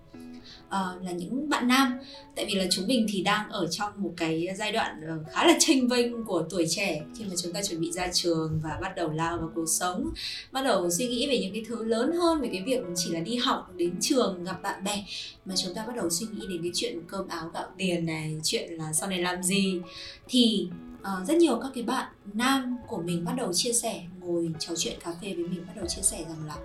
Ờ, 0.71 0.99
là 1.03 1.11
những 1.11 1.49
bạn 1.49 1.67
nam. 1.67 1.99
Tại 2.35 2.45
vì 2.45 2.55
là 2.55 2.65
chúng 2.71 2.87
mình 2.87 3.07
thì 3.09 3.21
đang 3.21 3.49
ở 3.49 3.67
trong 3.67 3.91
một 3.97 4.13
cái 4.17 4.47
giai 4.57 4.71
đoạn 4.71 5.01
ờ, 5.07 5.23
khá 5.31 5.47
là 5.47 5.53
tranh 5.59 5.87
vinh 5.87 6.23
của 6.25 6.43
tuổi 6.49 6.65
trẻ 6.69 7.01
khi 7.17 7.25
mà 7.25 7.35
chúng 7.37 7.53
ta 7.53 7.61
chuẩn 7.63 7.81
bị 7.81 7.91
ra 7.91 8.07
trường 8.13 8.59
và 8.63 8.77
bắt 8.81 8.95
đầu 8.95 9.11
lao 9.11 9.37
vào 9.37 9.49
cuộc 9.55 9.65
sống 9.67 10.09
bắt 10.51 10.61
đầu 10.61 10.89
suy 10.89 11.07
nghĩ 11.07 11.27
về 11.27 11.39
những 11.39 11.53
cái 11.53 11.63
thứ 11.67 11.83
lớn 11.83 12.11
hơn 12.11 12.41
về 12.41 12.49
cái 12.53 12.63
việc 12.65 12.81
chỉ 12.95 13.11
là 13.11 13.19
đi 13.19 13.35
học 13.35 13.71
đến 13.75 13.93
trường 14.01 14.43
gặp 14.43 14.61
bạn 14.61 14.83
bè. 14.83 15.05
Mà 15.45 15.55
chúng 15.57 15.73
ta 15.73 15.85
bắt 15.85 15.95
đầu 15.95 16.09
suy 16.09 16.27
nghĩ 16.31 16.47
đến 16.49 16.61
cái 16.61 16.71
chuyện 16.73 16.99
cơm 17.07 17.27
áo 17.27 17.51
gạo 17.53 17.67
tiền 17.77 18.05
này 18.05 18.39
chuyện 18.43 18.71
là 18.73 18.93
sau 18.93 19.09
này 19.09 19.19
làm 19.19 19.43
gì. 19.43 19.81
Thì 20.27 20.67
uh, 21.01 21.27
rất 21.27 21.37
nhiều 21.37 21.59
các 21.63 21.71
cái 21.75 21.83
bạn 21.83 22.11
nam 22.33 22.77
của 22.87 23.01
mình 23.01 23.25
bắt 23.25 23.33
đầu 23.37 23.53
chia 23.53 23.73
sẻ 23.73 24.01
ngồi 24.19 24.51
trò 24.59 24.73
chuyện 24.77 24.99
cà 25.03 25.11
phê 25.21 25.33
với 25.33 25.45
mình 25.45 25.63
bắt 25.67 25.73
đầu 25.75 25.85
chia 25.87 26.01
sẻ 26.01 26.17
rằng 26.29 26.47
là 26.47 26.55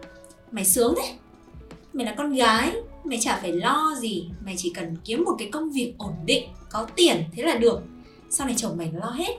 mày 0.50 0.64
sướng 0.64 0.94
thế 0.96 1.14
mày 1.92 2.06
là 2.06 2.14
con 2.18 2.34
gái 2.34 2.72
mày 3.06 3.18
chả 3.20 3.38
phải 3.40 3.52
lo 3.52 3.94
gì, 4.00 4.28
mày 4.44 4.54
chỉ 4.58 4.72
cần 4.74 4.96
kiếm 5.04 5.24
một 5.24 5.36
cái 5.38 5.48
công 5.52 5.70
việc 5.70 5.94
ổn 5.98 6.14
định, 6.24 6.48
có 6.70 6.86
tiền 6.96 7.24
thế 7.32 7.42
là 7.42 7.54
được. 7.54 7.80
Sau 8.30 8.46
này 8.46 8.56
chồng 8.58 8.76
mày 8.76 8.90
nó 8.92 9.00
lo 9.00 9.10
hết. 9.10 9.32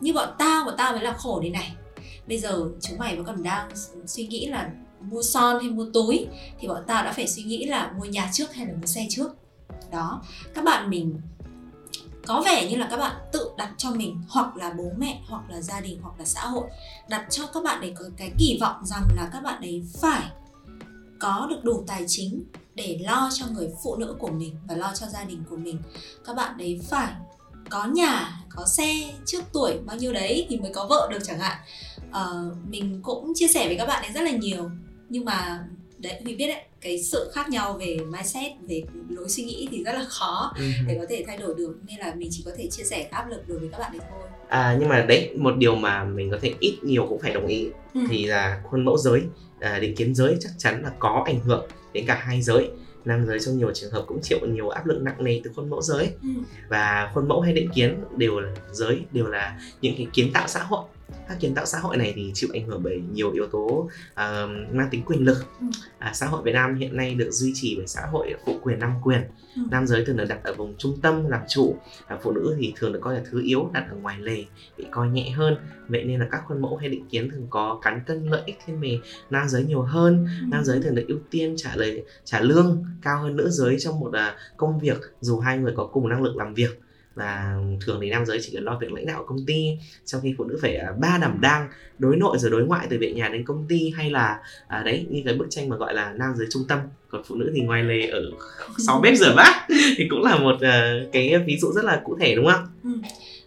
Như 0.00 0.12
bọn 0.12 0.28
tao 0.38 0.64
bọn 0.64 0.74
tao 0.78 0.92
mới 0.92 1.02
là 1.02 1.12
khổ 1.12 1.40
đây 1.40 1.50
này. 1.50 1.72
Bây 2.28 2.38
giờ 2.38 2.64
chúng 2.80 2.98
mày 2.98 3.16
vẫn 3.16 3.24
còn 3.24 3.42
đang 3.42 3.70
suy 4.06 4.26
nghĩ 4.26 4.46
là 4.46 4.70
mua 5.00 5.22
son 5.22 5.62
hay 5.62 5.70
mua 5.70 5.86
túi, 5.94 6.26
thì 6.60 6.68
bọn 6.68 6.82
tao 6.86 7.04
đã 7.04 7.12
phải 7.12 7.28
suy 7.28 7.42
nghĩ 7.42 7.64
là 7.64 7.92
mua 7.98 8.04
nhà 8.04 8.30
trước 8.32 8.54
hay 8.54 8.66
là 8.66 8.72
mua 8.72 8.86
xe 8.86 9.06
trước. 9.10 9.28
Đó, 9.90 10.22
các 10.54 10.64
bạn 10.64 10.90
mình 10.90 11.20
có 12.26 12.42
vẻ 12.46 12.70
như 12.70 12.76
là 12.76 12.88
các 12.90 12.96
bạn 12.96 13.16
tự 13.32 13.50
đặt 13.58 13.72
cho 13.76 13.90
mình 13.90 14.22
hoặc 14.28 14.56
là 14.56 14.72
bố 14.78 14.92
mẹ, 14.98 15.20
hoặc 15.28 15.42
là 15.48 15.60
gia 15.60 15.80
đình, 15.80 15.98
hoặc 16.02 16.18
là 16.18 16.24
xã 16.24 16.40
hội, 16.40 16.64
đặt 17.08 17.26
cho 17.30 17.46
các 17.46 17.62
bạn 17.62 17.80
ấy 17.80 17.92
có 17.96 18.04
cái 18.16 18.32
kỳ 18.38 18.58
vọng 18.60 18.76
rằng 18.84 19.02
là 19.16 19.30
các 19.32 19.40
bạn 19.42 19.62
ấy 19.62 19.82
phải 20.00 20.30
có 21.20 21.46
được 21.50 21.64
đủ 21.64 21.84
tài 21.86 22.04
chính 22.06 22.44
để 22.74 22.98
lo 23.00 23.30
cho 23.34 23.46
người 23.46 23.68
phụ 23.82 23.96
nữ 23.96 24.16
của 24.18 24.30
mình 24.30 24.56
và 24.68 24.76
lo 24.76 24.92
cho 24.94 25.06
gia 25.06 25.24
đình 25.24 25.44
của 25.50 25.56
mình. 25.56 25.78
Các 26.24 26.36
bạn 26.36 26.58
ấy 26.58 26.80
phải 26.88 27.12
có 27.70 27.84
nhà 27.84 28.40
có 28.50 28.66
xe 28.66 29.14
trước 29.26 29.42
tuổi 29.52 29.78
bao 29.86 29.96
nhiêu 29.96 30.12
đấy 30.12 30.46
thì 30.48 30.56
mới 30.56 30.72
có 30.74 30.86
vợ 30.86 31.08
được 31.10 31.18
chẳng 31.24 31.38
hạn. 31.38 31.56
Uh, 32.08 32.68
mình 32.68 33.00
cũng 33.02 33.32
chia 33.34 33.48
sẻ 33.48 33.66
với 33.66 33.76
các 33.76 33.86
bạn 33.86 34.02
ấy 34.02 34.12
rất 34.12 34.22
là 34.22 34.30
nhiều. 34.30 34.70
Nhưng 35.08 35.24
mà 35.24 35.64
đấy 36.02 36.20
mình 36.24 36.36
biết 36.36 36.46
đấy 36.48 36.62
cái 36.80 37.02
sự 37.02 37.30
khác 37.34 37.48
nhau 37.50 37.72
về 37.80 37.96
mindset 38.12 38.52
về 38.68 38.82
lối 39.10 39.28
suy 39.28 39.42
nghĩ 39.44 39.68
thì 39.70 39.84
rất 39.84 39.92
là 39.92 40.04
khó 40.08 40.52
Ừ. 40.58 40.64
để 40.86 40.96
có 41.00 41.06
thể 41.08 41.24
thay 41.26 41.36
đổi 41.36 41.54
được 41.58 41.74
nên 41.88 41.98
là 41.98 42.14
mình 42.14 42.28
chỉ 42.32 42.42
có 42.46 42.50
thể 42.56 42.68
chia 42.70 42.82
sẻ 42.84 43.02
áp 43.02 43.28
lực 43.30 43.48
đối 43.48 43.58
với 43.58 43.68
các 43.72 43.78
bạn 43.78 43.92
ấy 43.92 44.00
thôi 44.10 44.18
À, 44.48 44.76
nhưng 44.80 44.88
mà 44.88 45.00
đấy 45.08 45.30
một 45.36 45.56
điều 45.56 45.74
mà 45.74 46.04
mình 46.04 46.30
có 46.30 46.38
thể 46.42 46.54
ít 46.60 46.78
nhiều 46.82 47.06
cũng 47.08 47.20
phải 47.20 47.32
đồng 47.34 47.46
ý 47.46 47.68
Ừ. 47.94 48.00
thì 48.08 48.26
là 48.26 48.60
khuôn 48.64 48.84
mẫu 48.84 48.96
giới 48.98 49.22
à, 49.60 49.78
định 49.78 49.96
kiến 49.96 50.14
giới 50.14 50.36
chắc 50.40 50.50
chắn 50.58 50.82
là 50.82 50.90
có 50.98 51.22
ảnh 51.26 51.40
hưởng 51.40 51.66
đến 51.92 52.06
cả 52.06 52.14
hai 52.14 52.42
giới 52.42 52.70
nam 53.04 53.26
giới 53.26 53.38
trong 53.40 53.58
nhiều 53.58 53.70
trường 53.74 53.90
hợp 53.90 54.04
cũng 54.06 54.18
chịu 54.22 54.38
nhiều 54.48 54.68
áp 54.68 54.86
lực 54.86 55.02
nặng 55.02 55.24
nề 55.24 55.40
từ 55.44 55.50
khuôn 55.56 55.70
mẫu 55.70 55.82
giới 55.82 56.10
Ừ. 56.22 56.28
và 56.68 57.10
khuôn 57.14 57.28
mẫu 57.28 57.40
hay 57.40 57.52
định 57.52 57.68
kiến 57.74 58.04
đều 58.16 58.40
là 58.40 58.52
giới 58.72 59.00
đều 59.12 59.26
là 59.26 59.60
những 59.80 59.94
cái 59.96 60.06
kiến 60.12 60.30
tạo 60.34 60.48
xã 60.48 60.62
hội 60.62 60.84
các 61.28 61.36
kiến 61.40 61.54
tạo 61.54 61.66
xã 61.66 61.78
hội 61.78 61.96
này 61.96 62.12
thì 62.16 62.30
chịu 62.34 62.50
ảnh 62.52 62.66
hưởng 62.66 62.82
bởi 62.82 63.02
nhiều 63.12 63.30
yếu 63.30 63.46
tố 63.46 63.66
uh, 63.68 63.88
mang 64.72 64.88
tính 64.90 65.02
quyền 65.06 65.24
lực 65.24 65.38
Ừ. 65.60 65.66
à, 65.98 66.12
xã 66.14 66.26
hội 66.26 66.42
Việt 66.42 66.52
Nam 66.52 66.74
hiện 66.74 66.96
nay 66.96 67.14
được 67.14 67.30
duy 67.30 67.52
trì 67.54 67.74
bởi 67.76 67.86
xã 67.86 68.00
hội 68.12 68.34
phụ 68.46 68.58
quyền 68.62 68.78
nam 68.78 68.92
quyền 69.02 69.20
Ừ. 69.56 69.62
nam 69.70 69.86
giới 69.86 70.04
thường 70.04 70.16
được 70.16 70.24
đặt 70.28 70.44
ở 70.44 70.54
vùng 70.54 70.74
trung 70.78 70.98
tâm 71.02 71.26
làm 71.28 71.40
chủ 71.48 71.76
à, 72.06 72.18
phụ 72.22 72.30
nữ 72.30 72.56
thì 72.58 72.72
thường 72.76 72.92
được 72.92 72.98
coi 73.02 73.14
là 73.14 73.20
thứ 73.30 73.42
yếu 73.44 73.70
đặt 73.72 73.86
ở 73.90 73.96
ngoài 73.96 74.16
lề 74.20 74.44
bị 74.78 74.84
coi 74.90 75.08
nhẹ 75.08 75.30
hơn 75.30 75.56
vậy 75.88 76.04
nên 76.04 76.20
là 76.20 76.26
các 76.30 76.42
khuôn 76.48 76.62
mẫu 76.62 76.76
hay 76.76 76.88
định 76.88 77.08
kiến 77.10 77.30
thường 77.30 77.46
có 77.50 77.78
cán 77.82 78.00
cân 78.06 78.26
lợi 78.26 78.42
ích 78.46 78.58
thiên 78.66 78.80
về 78.80 78.98
nam 79.30 79.48
giới 79.48 79.64
nhiều 79.64 79.82
hơn 79.82 80.26
Ừ. 80.40 80.46
nam 80.50 80.64
giới 80.64 80.80
thường 80.82 80.94
được 80.94 81.04
ưu 81.08 81.18
tiên 81.30 81.54
trả 81.56 81.76
lời 81.76 82.04
trả 82.24 82.40
lương 82.40 82.84
cao 83.02 83.22
hơn 83.22 83.36
nữ 83.36 83.50
giới 83.50 83.76
trong 83.78 84.00
một 84.00 84.12
à, 84.12 84.36
công 84.56 84.78
việc 84.78 84.98
dù 85.20 85.38
hai 85.40 85.58
người 85.58 85.72
có 85.76 85.84
cùng 85.84 86.08
năng 86.08 86.22
lực 86.22 86.36
làm 86.36 86.54
việc 86.54 86.80
và 87.14 87.56
thường 87.80 87.98
thì 88.02 88.10
nam 88.10 88.26
giới 88.26 88.38
chỉ 88.42 88.52
cần 88.54 88.64
lo 88.64 88.78
việc 88.80 88.92
lãnh 88.92 89.06
đạo 89.06 89.24
công 89.26 89.46
ty 89.46 89.78
trong 90.04 90.20
khi 90.20 90.34
phụ 90.38 90.44
nữ 90.44 90.58
phải 90.62 90.76
à, 90.76 90.92
ba 91.00 91.18
đảm 91.18 91.38
đang 91.40 91.68
đối 91.98 92.16
nội 92.16 92.38
rồi 92.38 92.50
đối 92.50 92.64
ngoại 92.64 92.86
từ 92.90 92.98
việc 92.98 93.14
nhà 93.14 93.28
đến 93.28 93.44
công 93.44 93.66
ty 93.68 93.90
hay 93.96 94.10
là 94.10 94.40
à, 94.68 94.82
đấy 94.82 95.06
như 95.10 95.22
cái 95.24 95.34
bức 95.34 95.46
tranh 95.50 95.68
mà 95.68 95.76
gọi 95.76 95.94
là 95.94 96.12
nam 96.12 96.34
giới 96.36 96.46
trung 96.50 96.62
tâm 96.68 96.78
còn 97.08 97.22
phụ 97.24 97.34
nữ 97.34 97.50
thì 97.54 97.60
ngoài 97.60 97.82
lề 97.82 98.06
ở 98.06 98.22
sau 98.78 99.00
bếp 99.00 99.16
rửa 99.16 99.34
bát 99.36 99.66
thì 99.96 100.06
cũng 100.10 100.22
là 100.22 100.38
một 100.38 100.54
uh, 100.54 101.12
cái 101.12 101.38
ví 101.46 101.58
dụ 101.58 101.72
rất 101.72 101.84
là 101.84 102.00
cụ 102.04 102.16
thể 102.20 102.34
đúng 102.34 102.46
không? 102.46 102.66
Ừ. 102.84 102.90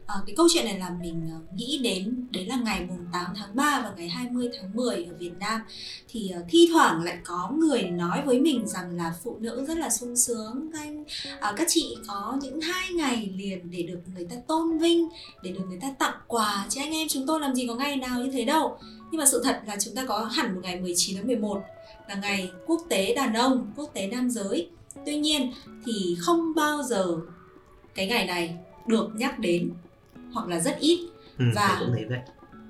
À, 0.07 0.15
cái 0.25 0.35
câu 0.35 0.47
chuyện 0.53 0.65
này 0.65 0.79
làm 0.79 0.99
mình 0.99 1.29
ờ, 1.31 1.39
nghĩ 1.55 1.79
đến 1.83 2.27
đấy 2.31 2.45
là 2.45 2.55
ngày 2.55 2.85
mùng 2.89 3.05
8 3.13 3.25
tháng 3.35 3.55
3 3.55 3.81
và 3.83 3.93
ngày 3.97 4.09
20 4.09 4.49
tháng 4.59 4.75
10 4.75 4.95
ở 4.95 5.13
Việt 5.19 5.31
Nam. 5.39 5.61
Thì 6.09 6.31
uh, 6.39 6.45
thi 6.49 6.69
thoảng 6.73 7.03
lại 7.03 7.17
có 7.23 7.51
người 7.57 7.81
nói 7.81 8.21
với 8.25 8.39
mình 8.39 8.67
rằng 8.67 8.97
là 8.97 9.13
phụ 9.23 9.37
nữ 9.39 9.65
rất 9.67 9.77
là 9.77 9.89
sung 9.89 10.15
sướng 10.15 10.69
anh 10.73 11.03
à, 11.39 11.53
các 11.57 11.67
chị 11.69 11.97
có 12.07 12.37
những 12.41 12.61
hai 12.61 12.93
ngày 12.93 13.31
liền 13.35 13.71
để 13.71 13.83
được 13.83 13.99
người 14.15 14.25
ta 14.25 14.35
tôn 14.47 14.77
vinh 14.77 15.09
để 15.43 15.51
được 15.51 15.63
người 15.69 15.79
ta 15.81 15.87
tặng 15.99 16.15
quà. 16.27 16.65
Chứ 16.69 16.81
anh 16.81 16.93
em 16.93 17.07
chúng 17.07 17.27
tôi 17.27 17.39
làm 17.39 17.55
gì 17.55 17.67
có 17.67 17.75
ngày 17.75 17.95
nào 17.95 18.19
như 18.19 18.31
thế 18.31 18.45
đâu. 18.45 18.77
Nhưng 19.11 19.19
mà 19.19 19.25
sự 19.25 19.41
thật 19.43 19.61
là 19.67 19.77
chúng 19.79 19.95
ta 19.95 20.05
có 20.05 20.29
hẳn 20.31 20.55
một 20.55 20.61
ngày 20.63 20.81
19 20.81 21.17
tháng 21.17 21.27
11 21.27 21.63
là 22.09 22.15
ngày 22.15 22.51
quốc 22.67 22.81
tế 22.89 23.13
đàn 23.15 23.33
ông 23.33 23.71
quốc 23.75 23.89
tế 23.93 24.07
nam 24.07 24.29
giới. 24.29 24.69
Tuy 25.05 25.17
nhiên 25.17 25.51
thì 25.85 26.15
không 26.19 26.55
bao 26.55 26.83
giờ 26.83 27.17
cái 27.95 28.07
ngày 28.07 28.25
này 28.25 28.55
được 28.87 29.09
nhắc 29.15 29.39
đến 29.39 29.71
hoặc 30.35 30.47
là 30.47 30.59
rất 30.59 30.79
ít 30.79 31.09
Ừ, 31.37 31.45
Và- 31.55 31.77
cũng 31.79 31.91
thấy 31.93 32.05
vậy. 32.09 32.19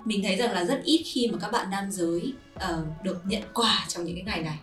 mình 0.05 0.23
thấy 0.23 0.35
rằng 0.35 0.51
là 0.51 0.65
rất 0.65 0.81
ít 0.83 1.03
khi 1.05 1.27
mà 1.31 1.37
các 1.41 1.51
bạn 1.51 1.69
nam 1.69 1.91
giới 1.91 2.33
ờ, 2.55 2.85
được 3.03 3.21
nhận 3.25 3.41
quà 3.53 3.85
trong 3.87 4.03
những 4.05 4.15
cái 4.15 4.23
ngày 4.23 4.41
này 4.41 4.59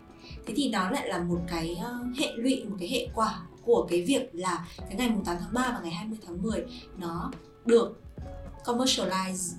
thế 0.46 0.54
thì 0.56 0.68
đó 0.68 0.90
lại 0.90 1.08
là 1.08 1.18
một 1.18 1.38
cái 1.48 1.76
ờ, 1.82 1.98
hệ 2.18 2.32
lụy 2.36 2.64
một 2.64 2.76
cái 2.80 2.88
hệ 2.88 3.08
quả 3.14 3.40
của 3.64 3.86
cái 3.90 4.02
việc 4.02 4.30
là 4.32 4.66
cái 4.78 4.94
ngày 4.96 5.08
mùng 5.10 5.24
8 5.24 5.36
tháng 5.40 5.52
3 5.54 5.70
và 5.74 5.80
ngày 5.82 5.90
20 5.92 6.18
tháng 6.26 6.42
10 6.42 6.64
nó 6.98 7.30
được 7.66 8.00
commercialize 8.64 9.54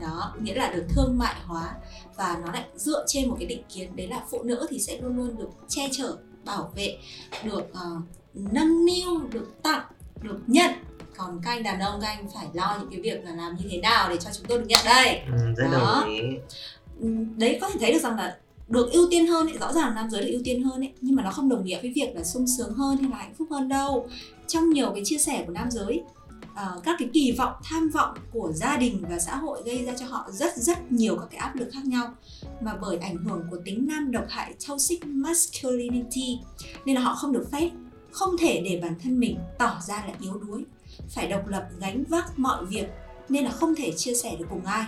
đó 0.00 0.34
nghĩa 0.42 0.54
là 0.54 0.70
được 0.72 0.84
thương 0.88 1.18
mại 1.18 1.34
hóa 1.46 1.74
và 2.16 2.38
nó 2.46 2.52
lại 2.52 2.64
dựa 2.76 3.04
trên 3.08 3.28
một 3.28 3.36
cái 3.38 3.46
định 3.46 3.62
kiến 3.74 3.96
đấy 3.96 4.06
là 4.08 4.22
phụ 4.30 4.42
nữ 4.42 4.66
thì 4.70 4.78
sẽ 4.78 5.00
luôn 5.00 5.16
luôn 5.16 5.36
được 5.38 5.48
che 5.68 5.88
chở 5.92 6.16
bảo 6.44 6.72
vệ 6.76 6.98
được 7.44 7.72
ờ, 7.74 7.86
nâng 8.34 8.84
niu 8.86 9.20
được 9.32 9.62
tặng 9.62 9.86
được 10.22 10.38
nhận 10.46 10.70
còn 11.18 11.40
các 11.42 11.50
anh 11.50 11.62
đàn 11.62 11.80
ông 11.80 12.00
các 12.00 12.08
anh 12.08 12.28
phải 12.34 12.46
lo 12.52 12.76
những 12.80 12.90
cái 12.90 13.00
việc 13.00 13.24
là 13.24 13.34
làm 13.34 13.56
như 13.56 13.68
thế 13.70 13.78
nào 13.78 14.08
để 14.10 14.16
cho 14.16 14.30
chúng 14.36 14.46
tôi 14.48 14.58
được 14.58 14.64
nhận 14.68 14.80
đây 14.84 15.20
Ừ, 15.26 15.54
rất 15.56 15.68
Đó. 15.72 16.00
đồng 16.04 16.10
ý. 16.14 16.20
Ừm, 17.00 17.38
đấy 17.38 17.58
có 17.60 17.70
thể 17.70 17.76
thấy 17.80 17.92
được 17.92 17.98
rằng 18.02 18.16
là 18.16 18.36
được 18.68 18.92
ưu 18.92 19.08
tiên 19.10 19.26
hơn 19.26 19.46
ấy, 19.46 19.58
rõ 19.58 19.72
ràng 19.72 19.94
nam 19.94 20.10
giới 20.10 20.22
được 20.22 20.30
ưu 20.32 20.40
tiên 20.44 20.62
hơn 20.62 20.80
ấy 20.80 20.92
nhưng 21.00 21.16
mà 21.16 21.22
nó 21.22 21.30
không 21.30 21.48
đồng 21.48 21.64
nghĩa 21.64 21.80
với 21.82 21.92
việc 21.94 22.16
là 22.16 22.24
sung 22.24 22.46
sướng 22.58 22.72
hơn 22.74 22.96
hay 22.98 23.10
là 23.10 23.16
hạnh 23.16 23.34
phúc 23.38 23.48
hơn 23.50 23.68
đâu 23.68 24.08
trong 24.46 24.70
nhiều 24.70 24.90
cái 24.94 25.02
chia 25.04 25.18
sẻ 25.18 25.44
của 25.46 25.52
nam 25.52 25.70
giới 25.70 26.02
ờ, 26.54 26.80
các 26.84 26.96
cái 26.98 27.08
kỳ 27.12 27.32
vọng 27.32 27.52
tham 27.64 27.88
vọng 27.88 28.14
của 28.32 28.52
gia 28.52 28.76
đình 28.76 29.04
và 29.10 29.18
xã 29.18 29.36
hội 29.36 29.62
gây 29.64 29.84
ra 29.84 29.92
cho 29.98 30.06
họ 30.06 30.28
rất 30.32 30.56
rất 30.56 30.92
nhiều 30.92 31.16
các 31.16 31.26
cái 31.30 31.38
áp 31.38 31.56
lực 31.56 31.68
khác 31.72 31.84
nhau 31.84 32.14
mà 32.60 32.74
bởi 32.80 32.96
ảnh 32.96 33.16
hưởng 33.16 33.42
của 33.50 33.56
tính 33.64 33.86
nam 33.88 34.10
độc 34.10 34.24
hại 34.28 34.54
toxic 34.68 35.06
masculinity 35.06 36.38
nên 36.84 36.94
là 36.96 37.00
họ 37.00 37.14
không 37.14 37.32
được 37.32 37.46
phép 37.52 37.70
không 38.10 38.36
thể 38.38 38.62
để 38.64 38.80
bản 38.82 38.94
thân 39.02 39.20
mình 39.20 39.38
tỏ 39.58 39.78
ra 39.88 40.04
là 40.06 40.12
yếu 40.20 40.34
đuối 40.46 40.64
phải 41.08 41.26
độc 41.26 41.46
lập 41.46 41.68
gánh 41.80 42.04
vác 42.08 42.38
mọi 42.38 42.64
việc 42.64 42.86
nên 43.28 43.44
là 43.44 43.50
không 43.50 43.74
thể 43.74 43.92
chia 43.96 44.14
sẻ 44.14 44.36
được 44.38 44.46
cùng 44.50 44.64
ai 44.64 44.86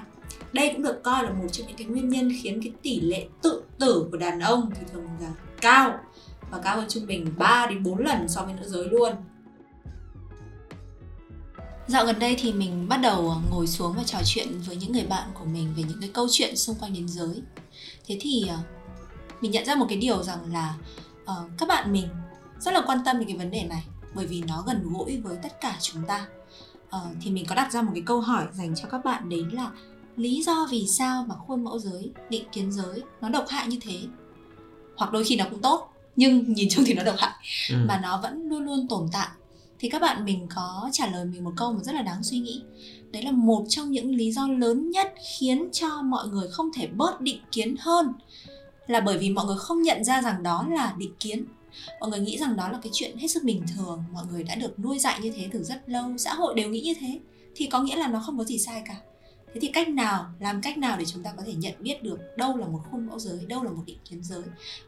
đây 0.52 0.70
cũng 0.72 0.82
được 0.82 1.02
coi 1.02 1.22
là 1.22 1.30
một 1.30 1.46
trong 1.52 1.66
những 1.66 1.76
cái 1.76 1.86
nguyên 1.86 2.08
nhân 2.08 2.32
khiến 2.42 2.62
cái 2.62 2.72
tỷ 2.82 3.00
lệ 3.00 3.26
tự 3.42 3.62
tử 3.78 4.08
của 4.10 4.16
đàn 4.16 4.40
ông 4.40 4.70
thì 4.74 4.86
thường 4.92 5.08
là 5.20 5.30
cao 5.60 5.98
và 6.50 6.58
cao 6.58 6.76
hơn 6.76 6.86
trung 6.88 7.06
bình 7.06 7.32
3 7.38 7.66
đến 7.70 7.82
4 7.82 7.98
lần 7.98 8.28
so 8.28 8.42
với 8.42 8.54
nữ 8.54 8.68
giới 8.68 8.84
luôn. 8.88 9.12
Dạo 11.86 12.06
gần 12.06 12.18
đây 12.18 12.36
thì 12.38 12.52
mình 12.52 12.88
bắt 12.88 12.96
đầu 12.96 13.34
ngồi 13.50 13.66
xuống 13.66 13.94
và 13.96 14.02
trò 14.06 14.18
chuyện 14.24 14.48
với 14.66 14.76
những 14.76 14.92
người 14.92 15.06
bạn 15.06 15.28
của 15.34 15.44
mình 15.44 15.74
về 15.76 15.82
những 15.88 16.00
cái 16.00 16.10
câu 16.14 16.26
chuyện 16.30 16.56
xung 16.56 16.76
quanh 16.76 16.94
đến 16.94 17.08
giới. 17.08 17.42
Thế 18.06 18.18
thì 18.20 18.44
ờ, 18.48 18.58
mình 19.40 19.50
nhận 19.50 19.64
ra 19.64 19.74
một 19.74 19.86
cái 19.88 19.98
điều 19.98 20.22
rằng 20.22 20.52
là 20.52 20.74
uh, 21.22 21.50
các 21.58 21.68
bạn 21.68 21.92
mình 21.92 22.08
rất 22.60 22.74
là 22.74 22.82
quan 22.86 22.98
tâm 23.04 23.18
đến 23.18 23.28
cái 23.28 23.36
vấn 23.36 23.50
đề 23.50 23.64
này 23.64 23.84
bởi 24.14 24.26
vì 24.26 24.42
nó 24.48 24.62
gần 24.66 24.82
gũi 24.92 25.20
với 25.20 25.36
tất 25.42 25.60
cả 25.60 25.76
chúng 25.80 26.02
ta. 26.06 26.26
Ờ, 26.90 27.00
thì 27.22 27.30
mình 27.30 27.44
có 27.48 27.54
đặt 27.54 27.72
ra 27.72 27.82
một 27.82 27.90
cái 27.94 28.02
câu 28.06 28.20
hỏi 28.20 28.46
dành 28.52 28.74
cho 28.76 28.88
các 28.88 29.04
bạn 29.04 29.28
đấy 29.28 29.44
là 29.52 29.70
lý 30.16 30.42
do 30.42 30.66
vì 30.70 30.86
sao 30.86 31.24
mà 31.28 31.34
khuôn 31.34 31.64
mẫu 31.64 31.78
giới 31.78 32.10
định 32.30 32.44
kiến 32.52 32.72
giới 32.72 33.02
nó 33.20 33.28
độc 33.28 33.44
hại 33.48 33.66
như 33.68 33.78
thế 33.80 34.00
hoặc 34.96 35.12
đôi 35.12 35.24
khi 35.24 35.36
nó 35.36 35.44
cũng 35.50 35.62
tốt 35.62 35.92
nhưng 36.16 36.52
nhìn 36.52 36.68
chung 36.70 36.84
thì 36.86 36.94
nó 36.94 37.02
độc 37.04 37.14
hại 37.18 37.30
Ừ. 37.70 37.76
mà 37.88 38.00
nó 38.02 38.20
vẫn 38.22 38.48
luôn 38.48 38.64
luôn 38.64 38.88
tồn 38.88 39.08
tại 39.12 39.28
thì 39.78 39.88
các 39.88 40.02
bạn 40.02 40.24
mình 40.24 40.46
có 40.54 40.88
trả 40.92 41.06
lời 41.06 41.24
mình 41.24 41.44
một 41.44 41.52
câu 41.56 41.72
mà 41.72 41.82
rất 41.82 41.94
là 41.94 42.02
đáng 42.02 42.22
suy 42.24 42.38
nghĩ 42.38 42.62
đấy 43.12 43.22
là 43.22 43.30
một 43.32 43.64
trong 43.68 43.90
những 43.90 44.14
lý 44.14 44.32
do 44.32 44.48
lớn 44.48 44.90
nhất 44.90 45.14
khiến 45.38 45.68
cho 45.72 46.02
mọi 46.02 46.28
người 46.28 46.48
không 46.50 46.70
thể 46.74 46.86
bớt 46.86 47.20
định 47.20 47.40
kiến 47.52 47.74
hơn 47.80 48.12
là 48.86 49.00
bởi 49.00 49.18
vì 49.18 49.30
mọi 49.30 49.46
người 49.46 49.56
không 49.58 49.82
nhận 49.82 50.04
ra 50.04 50.22
rằng 50.22 50.42
đó 50.42 50.66
là 50.70 50.94
định 50.98 51.14
kiến 51.20 51.44
mọi 52.00 52.10
người 52.10 52.20
nghĩ 52.20 52.38
rằng 52.38 52.56
đó 52.56 52.68
là 52.68 52.78
cái 52.82 52.90
chuyện 52.94 53.16
hết 53.16 53.28
sức 53.28 53.44
bình 53.44 53.62
thường, 53.76 54.04
mọi 54.12 54.24
người 54.30 54.44
đã 54.44 54.54
được 54.54 54.78
nuôi 54.78 54.98
dạy 54.98 55.20
như 55.22 55.30
thế 55.30 55.48
từ 55.52 55.62
rất 55.62 55.88
lâu, 55.88 56.18
xã 56.18 56.34
hội 56.34 56.54
đều 56.54 56.68
nghĩ 56.70 56.80
như 56.80 56.94
thế, 57.00 57.20
thì 57.54 57.66
có 57.66 57.82
nghĩa 57.82 57.96
là 57.96 58.08
nó 58.08 58.22
không 58.26 58.38
có 58.38 58.44
gì 58.44 58.58
sai 58.58 58.82
cả. 58.86 58.96
Thế 59.54 59.60
thì 59.60 59.68
cách 59.68 59.88
nào, 59.88 60.26
làm 60.40 60.60
cách 60.62 60.78
nào 60.78 60.98
để 60.98 61.04
chúng 61.04 61.22
ta 61.22 61.32
có 61.36 61.42
thể 61.46 61.54
nhận 61.54 61.74
biết 61.78 62.02
được 62.02 62.18
đâu 62.36 62.56
là 62.56 62.66
một 62.66 62.80
khuôn 62.90 63.06
mẫu 63.06 63.18
giới, 63.18 63.46
đâu 63.46 63.62
là 63.62 63.70
một 63.70 63.82
định 63.86 63.98
kiến 64.10 64.24
giới, 64.24 64.42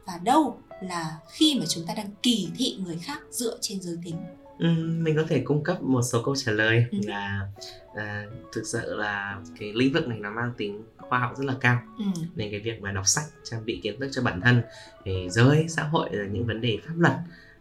và 0.06 0.18
đâu 0.22 0.58
là 0.82 1.18
khi 1.28 1.54
mà 1.58 1.66
chúng 1.68 1.86
ta 1.86 1.94
đang 1.94 2.10
kỳ 2.22 2.48
thị 2.56 2.76
người 2.78 2.98
khác 3.02 3.20
dựa 3.30 3.58
trên 3.60 3.82
giới 3.82 3.96
tính? 4.04 4.16
Ừ, 4.58 4.68
mình 5.02 5.16
có 5.16 5.24
thể 5.28 5.40
cung 5.44 5.64
cấp 5.64 5.82
một 5.82 6.02
số 6.02 6.22
câu 6.24 6.36
trả 6.36 6.52
lời 6.52 6.84
Ừ. 6.90 6.98
là 7.06 7.48
à, 7.94 8.26
thực 8.52 8.62
sự 8.66 8.94
là 8.96 9.38
cái 9.58 9.72
lĩnh 9.74 9.92
vực 9.92 10.08
này 10.08 10.18
nó 10.18 10.30
mang 10.30 10.52
tính 10.56 10.82
khoa 10.96 11.18
học 11.18 11.32
rất 11.38 11.44
là 11.44 11.54
cao 11.60 11.80
ừ. 11.98 12.04
nên 12.36 12.50
cái 12.50 12.60
việc 12.60 12.80
mà 12.82 12.92
đọc 12.92 13.06
sách 13.06 13.24
trang 13.44 13.64
bị 13.64 13.80
kiến 13.82 14.00
thức 14.00 14.08
cho 14.12 14.22
bản 14.22 14.40
thân 14.40 14.62
về 15.04 15.28
giới 15.30 15.66
xã 15.68 15.82
hội 15.82 16.08
rồi 16.12 16.28
những 16.32 16.46
vấn 16.46 16.60
đề 16.60 16.78
pháp 16.86 16.94
luật 16.98 17.12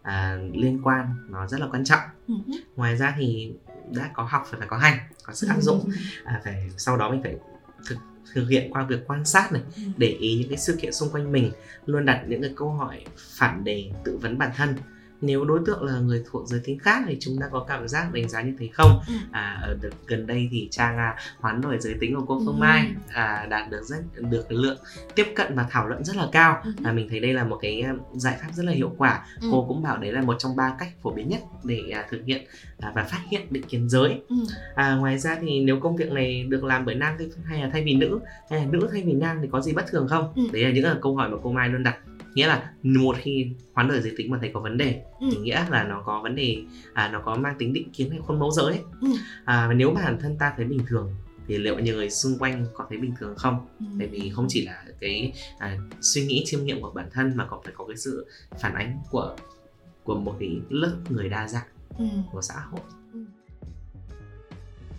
à, 0.01 0.37
liên 0.53 0.79
quan 0.83 1.05
nó 1.29 1.47
rất 1.47 1.59
là 1.59 1.67
quan 1.71 1.83
trọng 1.85 1.99
Ừ. 2.27 2.33
ngoài 2.75 2.97
ra 2.97 3.15
thì 3.17 3.53
đã 3.95 4.11
có 4.13 4.23
học 4.23 4.43
phải 4.49 4.59
phải 4.59 4.67
có 4.67 4.77
hành 4.77 4.97
có 5.23 5.33
sự 5.33 5.47
áp 5.47 5.61
dụng 5.61 5.89
à, 6.23 6.41
phải 6.43 6.69
sau 6.77 6.97
đó 6.97 7.11
mình 7.11 7.23
phải 7.23 7.35
thực 7.89 7.97
thực 8.33 8.47
hiện 8.49 8.71
qua 8.73 8.83
việc 8.85 8.99
quan 9.07 9.25
sát 9.25 9.51
này 9.51 9.61
Ừ. 9.75 9.81
để 9.97 10.07
ý 10.07 10.37
những 10.39 10.49
cái 10.49 10.57
sự 10.57 10.77
kiện 10.81 10.93
xung 10.93 11.09
quanh 11.09 11.31
mình 11.31 11.51
luôn 11.85 12.05
đặt 12.05 12.23
những 12.27 12.41
cái 12.41 12.53
câu 12.55 12.69
hỏi 12.71 13.05
phản 13.17 13.63
đề 13.63 13.91
tự 14.03 14.17
vấn 14.17 14.37
bản 14.37 14.51
thân 14.55 14.75
nếu 15.21 15.45
đối 15.45 15.59
tượng 15.65 15.83
là 15.83 15.99
người 15.99 16.23
thuộc 16.31 16.47
giới 16.47 16.59
tính 16.63 16.79
khác 16.79 17.03
thì 17.07 17.17
chúng 17.19 17.37
ta 17.39 17.47
có 17.51 17.65
cảm 17.67 17.87
giác 17.87 18.13
đánh 18.13 18.29
giá 18.29 18.41
như 18.41 18.53
thế 18.59 18.69
không 18.73 18.99
Ừ. 19.07 19.13
à, 19.31 19.59
ở 19.63 19.77
đợt 19.81 19.89
gần 20.07 20.27
đây 20.27 20.47
thì 20.51 20.67
trang 20.71 20.97
à, 20.97 21.15
hoán 21.39 21.61
đổi 21.61 21.77
giới 21.79 21.95
tính 21.99 22.15
của 22.15 22.25
cô 22.27 22.41
Phương 22.45 22.55
Ừ. 22.55 22.59
Mai 22.59 22.91
à, 23.13 23.47
đạt 23.49 23.69
được 23.69 23.81
rất 23.83 23.97
được 24.29 24.51
lượng 24.51 24.77
tiếp 25.15 25.25
cận 25.35 25.55
và 25.55 25.65
thảo 25.69 25.87
luận 25.87 26.03
rất 26.03 26.15
là 26.15 26.27
cao 26.31 26.61
Ừ. 26.63 26.71
và 26.79 26.91
mình 26.91 27.09
thấy 27.09 27.19
đây 27.19 27.33
là 27.33 27.43
một 27.43 27.57
cái 27.61 27.81
à, 27.81 27.93
giải 28.15 28.37
pháp 28.41 28.47
rất 28.53 28.65
là 28.65 28.71
hiệu 28.71 28.91
quả 28.97 29.25
Ừ. 29.41 29.47
cô 29.51 29.65
cũng 29.67 29.83
bảo 29.83 29.97
đấy 29.97 30.11
là 30.11 30.21
một 30.21 30.35
trong 30.39 30.55
ba 30.55 30.75
cách 30.79 30.89
phổ 31.01 31.11
biến 31.11 31.29
nhất 31.29 31.41
để 31.63 31.81
à, 31.93 32.05
thực 32.09 32.21
hiện 32.25 32.45
à, 32.79 32.91
và 32.95 33.03
phát 33.03 33.19
hiện 33.31 33.41
định 33.49 33.63
kiến 33.63 33.89
giới 33.89 34.21
Ừ. 34.29 34.35
à, 34.75 34.95
ngoài 34.95 35.17
ra 35.19 35.37
thì 35.41 35.59
nếu 35.63 35.79
công 35.79 35.95
việc 35.95 36.11
này 36.11 36.43
được 36.43 36.63
làm 36.63 36.85
bởi 36.85 36.95
nam 36.95 37.13
hay 37.43 37.61
là 37.61 37.69
thay 37.73 37.83
vì 37.83 37.95
nữ 37.95 38.19
hay 38.49 38.59
là 38.59 38.65
nữ 38.71 38.89
thay 38.91 39.03
vì 39.05 39.13
nam 39.13 39.37
thì 39.41 39.47
có 39.51 39.61
gì 39.61 39.73
bất 39.73 39.85
thường 39.87 40.07
không 40.07 40.33
Ừ. 40.35 40.41
đấy 40.53 40.63
là 40.63 40.71
những 40.71 40.83
là 40.83 40.95
câu 41.01 41.15
hỏi 41.15 41.29
mà 41.29 41.37
cô 41.43 41.51
Mai 41.51 41.69
luôn 41.69 41.83
đặt 41.83 41.97
nghĩa 42.35 42.47
là 42.47 42.71
một 42.83 43.15
khi 43.19 43.47
hoán 43.73 43.87
đổi 43.87 44.01
giới 44.01 44.13
tính 44.17 44.31
mà 44.31 44.37
thấy 44.41 44.51
có 44.53 44.59
vấn 44.59 44.77
đề 44.77 45.01
Ừ. 45.19 45.27
thì 45.31 45.37
nghĩa 45.37 45.65
là 45.69 45.83
nó 45.83 46.03
có 46.05 46.21
vấn 46.23 46.35
đề 46.35 46.57
à, 46.93 47.09
nó 47.13 47.21
có 47.25 47.35
mang 47.35 47.55
tính 47.59 47.73
định 47.73 47.89
kiến 47.93 48.09
hay 48.09 48.19
khuôn 48.19 48.39
mẫu 48.39 48.51
giới 48.51 48.65
ấy. 48.65 48.79
Ừ. 49.01 49.07
à, 49.45 49.67
và 49.67 49.73
nếu 49.73 49.91
bản 49.91 50.17
thân 50.21 50.37
ta 50.37 50.53
thấy 50.57 50.65
bình 50.65 50.79
thường 50.87 51.15
thì 51.47 51.57
liệu 51.57 51.79
nhiều 51.79 51.95
người 51.95 52.09
xung 52.09 52.37
quanh 52.39 52.65
có 52.73 52.85
thấy 52.89 52.97
bình 52.97 53.13
thường 53.19 53.35
không 53.37 53.67
Ừ. 53.79 53.85
bởi 53.97 54.07
vì 54.07 54.29
không 54.35 54.45
chỉ 54.49 54.65
là 54.65 54.83
cái 54.99 55.33
à, 55.59 55.77
suy 56.01 56.25
nghĩ 56.25 56.43
chiêm 56.45 56.63
nghiệm 56.63 56.81
của 56.81 56.91
bản 56.91 57.09
thân 57.13 57.33
mà 57.37 57.45
còn 57.45 57.63
phải 57.63 57.73
có 57.77 57.85
cái 57.87 57.97
sự 57.97 58.25
phản 58.61 58.73
ánh 58.75 58.99
của 59.09 59.35
của 60.03 60.15
một 60.15 60.35
cái 60.39 60.59
lớp 60.69 60.95
người 61.09 61.29
đa 61.29 61.47
dạng 61.47 61.67
Ừ. 61.97 62.05
của 62.31 62.41
xã 62.41 62.53
hội 62.71 62.81
Ừ. 63.13 63.19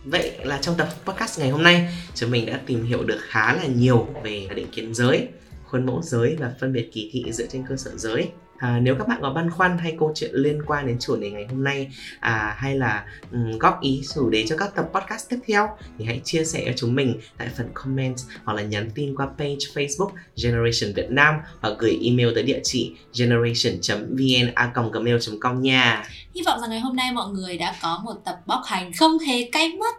Vậy 0.04 0.32
là 0.44 0.58
trong 0.62 0.74
tập 0.78 0.88
podcast 1.04 1.40
ngày 1.40 1.50
hôm 1.50 1.62
nay 1.62 1.88
chúng 2.14 2.30
mình 2.30 2.46
đã 2.46 2.60
tìm 2.66 2.84
hiểu 2.84 3.04
được 3.04 3.18
khá 3.20 3.52
là 3.54 3.66
nhiều 3.66 4.06
về 4.24 4.48
định 4.54 4.66
kiến 4.72 4.94
giới, 4.94 5.28
khuôn 5.72 5.86
mẫu 5.86 6.02
giới 6.02 6.36
và 6.40 6.54
phân 6.60 6.72
biệt 6.72 6.92
kỳ 6.92 7.10
thị 7.12 7.32
dựa 7.32 7.46
trên 7.46 7.64
cơ 7.68 7.76
sở 7.76 7.90
giới 7.96 8.30
à, 8.62 8.80
nếu 8.82 8.94
các 8.98 9.08
bạn 9.08 9.18
có 9.22 9.30
băn 9.30 9.50
khoăn 9.50 9.78
hay 9.78 9.96
câu 9.98 10.12
chuyện 10.14 10.30
liên 10.34 10.62
quan 10.66 10.86
đến 10.86 10.96
chủ 11.00 11.16
đề 11.16 11.30
ngày 11.30 11.46
hôm 11.50 11.64
nay 11.64 11.88
à, 12.20 12.56
hay 12.58 12.78
là 12.78 13.04
um, 13.32 13.58
góp 13.58 13.80
ý 13.80 14.02
chủ 14.14 14.30
đề 14.30 14.44
cho 14.48 14.56
các 14.56 14.74
tập 14.74 14.86
podcast 14.94 15.30
tiếp 15.30 15.38
theo 15.46 15.68
thì 15.98 16.04
hãy 16.04 16.20
chia 16.24 16.44
sẻ 16.44 16.62
cho 16.66 16.72
chúng 16.76 16.94
mình 16.94 17.20
tại 17.38 17.48
phần 17.56 17.68
comment 17.74 18.16
hoặc 18.44 18.54
là 18.54 18.62
nhắn 18.62 18.90
tin 18.94 19.16
qua 19.16 19.26
page 19.38 19.56
Facebook 19.74 20.10
Generation 20.42 20.94
Việt 20.94 21.10
Nam 21.10 21.34
hoặc 21.60 21.72
gửi 21.78 21.98
email 22.04 22.34
tới 22.34 22.42
địa 22.42 22.60
chỉ 22.64 22.92
generation.vn@gmail.com 23.18 25.62
nha. 25.62 26.04
Hy 26.34 26.42
vọng 26.46 26.60
rằng 26.60 26.70
ngày 26.70 26.80
hôm 26.80 26.96
nay 26.96 27.12
mọi 27.12 27.32
người 27.32 27.58
đã 27.58 27.74
có 27.82 28.00
một 28.04 28.14
tập 28.24 28.40
bóc 28.46 28.60
hành 28.66 28.92
không 28.98 29.18
hề 29.18 29.48
cay 29.52 29.68
mắt 29.68 29.96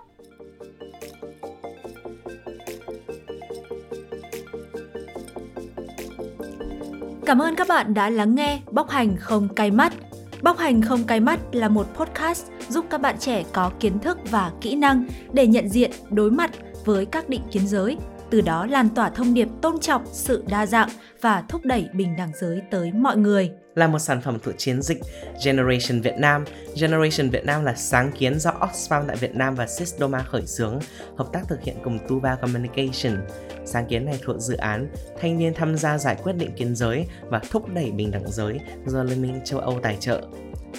Cảm 7.26 7.42
ơn 7.42 7.56
các 7.56 7.68
bạn 7.68 7.94
đã 7.94 8.10
lắng 8.10 8.36
nghe 8.36 8.60
Bóc 8.72 8.90
Hành 8.90 9.18
Không 9.18 9.48
Cay 9.56 9.72
Mắt. 9.72 9.94
Bóc 10.42 10.58
Hành 10.58 10.82
Không 10.82 11.04
Cay 11.04 11.20
Mắt 11.20 11.40
là 11.52 11.70
một 11.70 11.88
podcast 11.96 12.46
giúp 12.70 12.86
các 12.90 13.02
bạn 13.02 13.16
trẻ 13.20 13.44
có 13.54 13.72
kiến 13.80 14.00
thức 14.00 14.18
và 14.32 14.52
kỹ 14.62 14.76
năng 14.76 15.06
để 15.34 15.48
nhận 15.48 15.70
diện, 15.70 15.92
đối 16.10 16.32
mặt 16.32 16.52
với 16.86 17.06
các 17.06 17.30
định 17.30 17.42
kiến 17.52 17.68
giới, 17.68 17.98
từ 18.34 18.42
đó 18.42 18.66
lan 18.66 18.90
tỏa 18.90 19.10
thông 19.10 19.34
điệp 19.34 19.48
tôn 19.62 19.80
trọng 19.80 20.02
sự 20.12 20.44
đa 20.48 20.66
dạng 20.66 20.90
và 21.22 21.44
thúc 21.50 21.62
đẩy 21.64 21.90
bình 21.94 22.16
đẳng 22.18 22.32
giới 22.42 22.62
tới 22.72 22.92
mọi 22.92 23.18
người. 23.18 23.52
Là 23.76 23.88
một 23.88 24.00
sản 24.00 24.22
phẩm 24.22 24.38
của 24.46 24.52
chiến 24.52 24.82
dịch 24.82 24.98
Generation 25.46 26.02
Việt 26.02 26.16
Nam, 26.18 26.46
Generation 26.82 27.30
Việt 27.30 27.46
Nam 27.46 27.64
là 27.64 27.74
sáng 27.76 28.12
kiến 28.12 28.40
do 28.40 28.52
Oxfam 28.52 29.04
tại 29.08 29.16
Việt 29.16 29.36
Nam 29.36 29.56
và 29.56 29.68
Sysdoma 29.68 30.20
khởi 30.20 30.46
xướng, 30.46 30.80
hợp 31.18 31.28
tác 31.34 31.42
thực 31.50 31.64
hiện 31.64 31.76
cùng 31.84 32.00
Tuva 32.08 32.36
Communication. 32.36 33.18
Sáng 33.66 33.86
kiến 33.88 34.06
này 34.06 34.20
thuộc 34.24 34.40
dự 34.40 34.58
án 34.58 34.88
Thanh 35.22 35.38
niên 35.38 35.54
tham 35.54 35.78
gia 35.78 35.98
giải 35.98 36.18
quyết 36.24 36.34
định 36.34 36.52
kiến 36.52 36.76
giới 36.76 37.06
và 37.30 37.42
thúc 37.52 37.70
đẩy 37.74 37.92
bình 37.92 38.12
đẳng 38.12 38.32
giới 38.32 38.60
do 38.86 39.04
Liên 39.04 39.22
minh 39.22 39.42
châu 39.46 39.60
Âu 39.60 39.80
tài 39.84 39.98
trợ. 40.00 40.22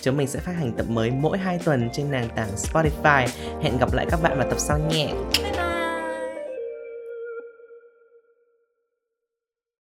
Chúng 0.00 0.16
mình 0.16 0.26
sẽ 0.26 0.40
phát 0.40 0.52
hành 0.52 0.72
tập 0.72 0.86
mới 0.88 1.10
mỗi 1.10 1.38
2 1.38 1.58
tuần 1.64 1.88
trên 1.92 2.10
nền 2.10 2.28
tảng 2.36 2.50
Spotify. 2.56 3.28
Hẹn 3.62 3.78
gặp 3.78 3.94
lại 3.94 4.06
các 4.10 4.22
bạn 4.22 4.38
vào 4.38 4.50
tập 4.50 4.58
sau 4.58 4.78
nhé. 4.78 5.14
Bye 5.42 5.63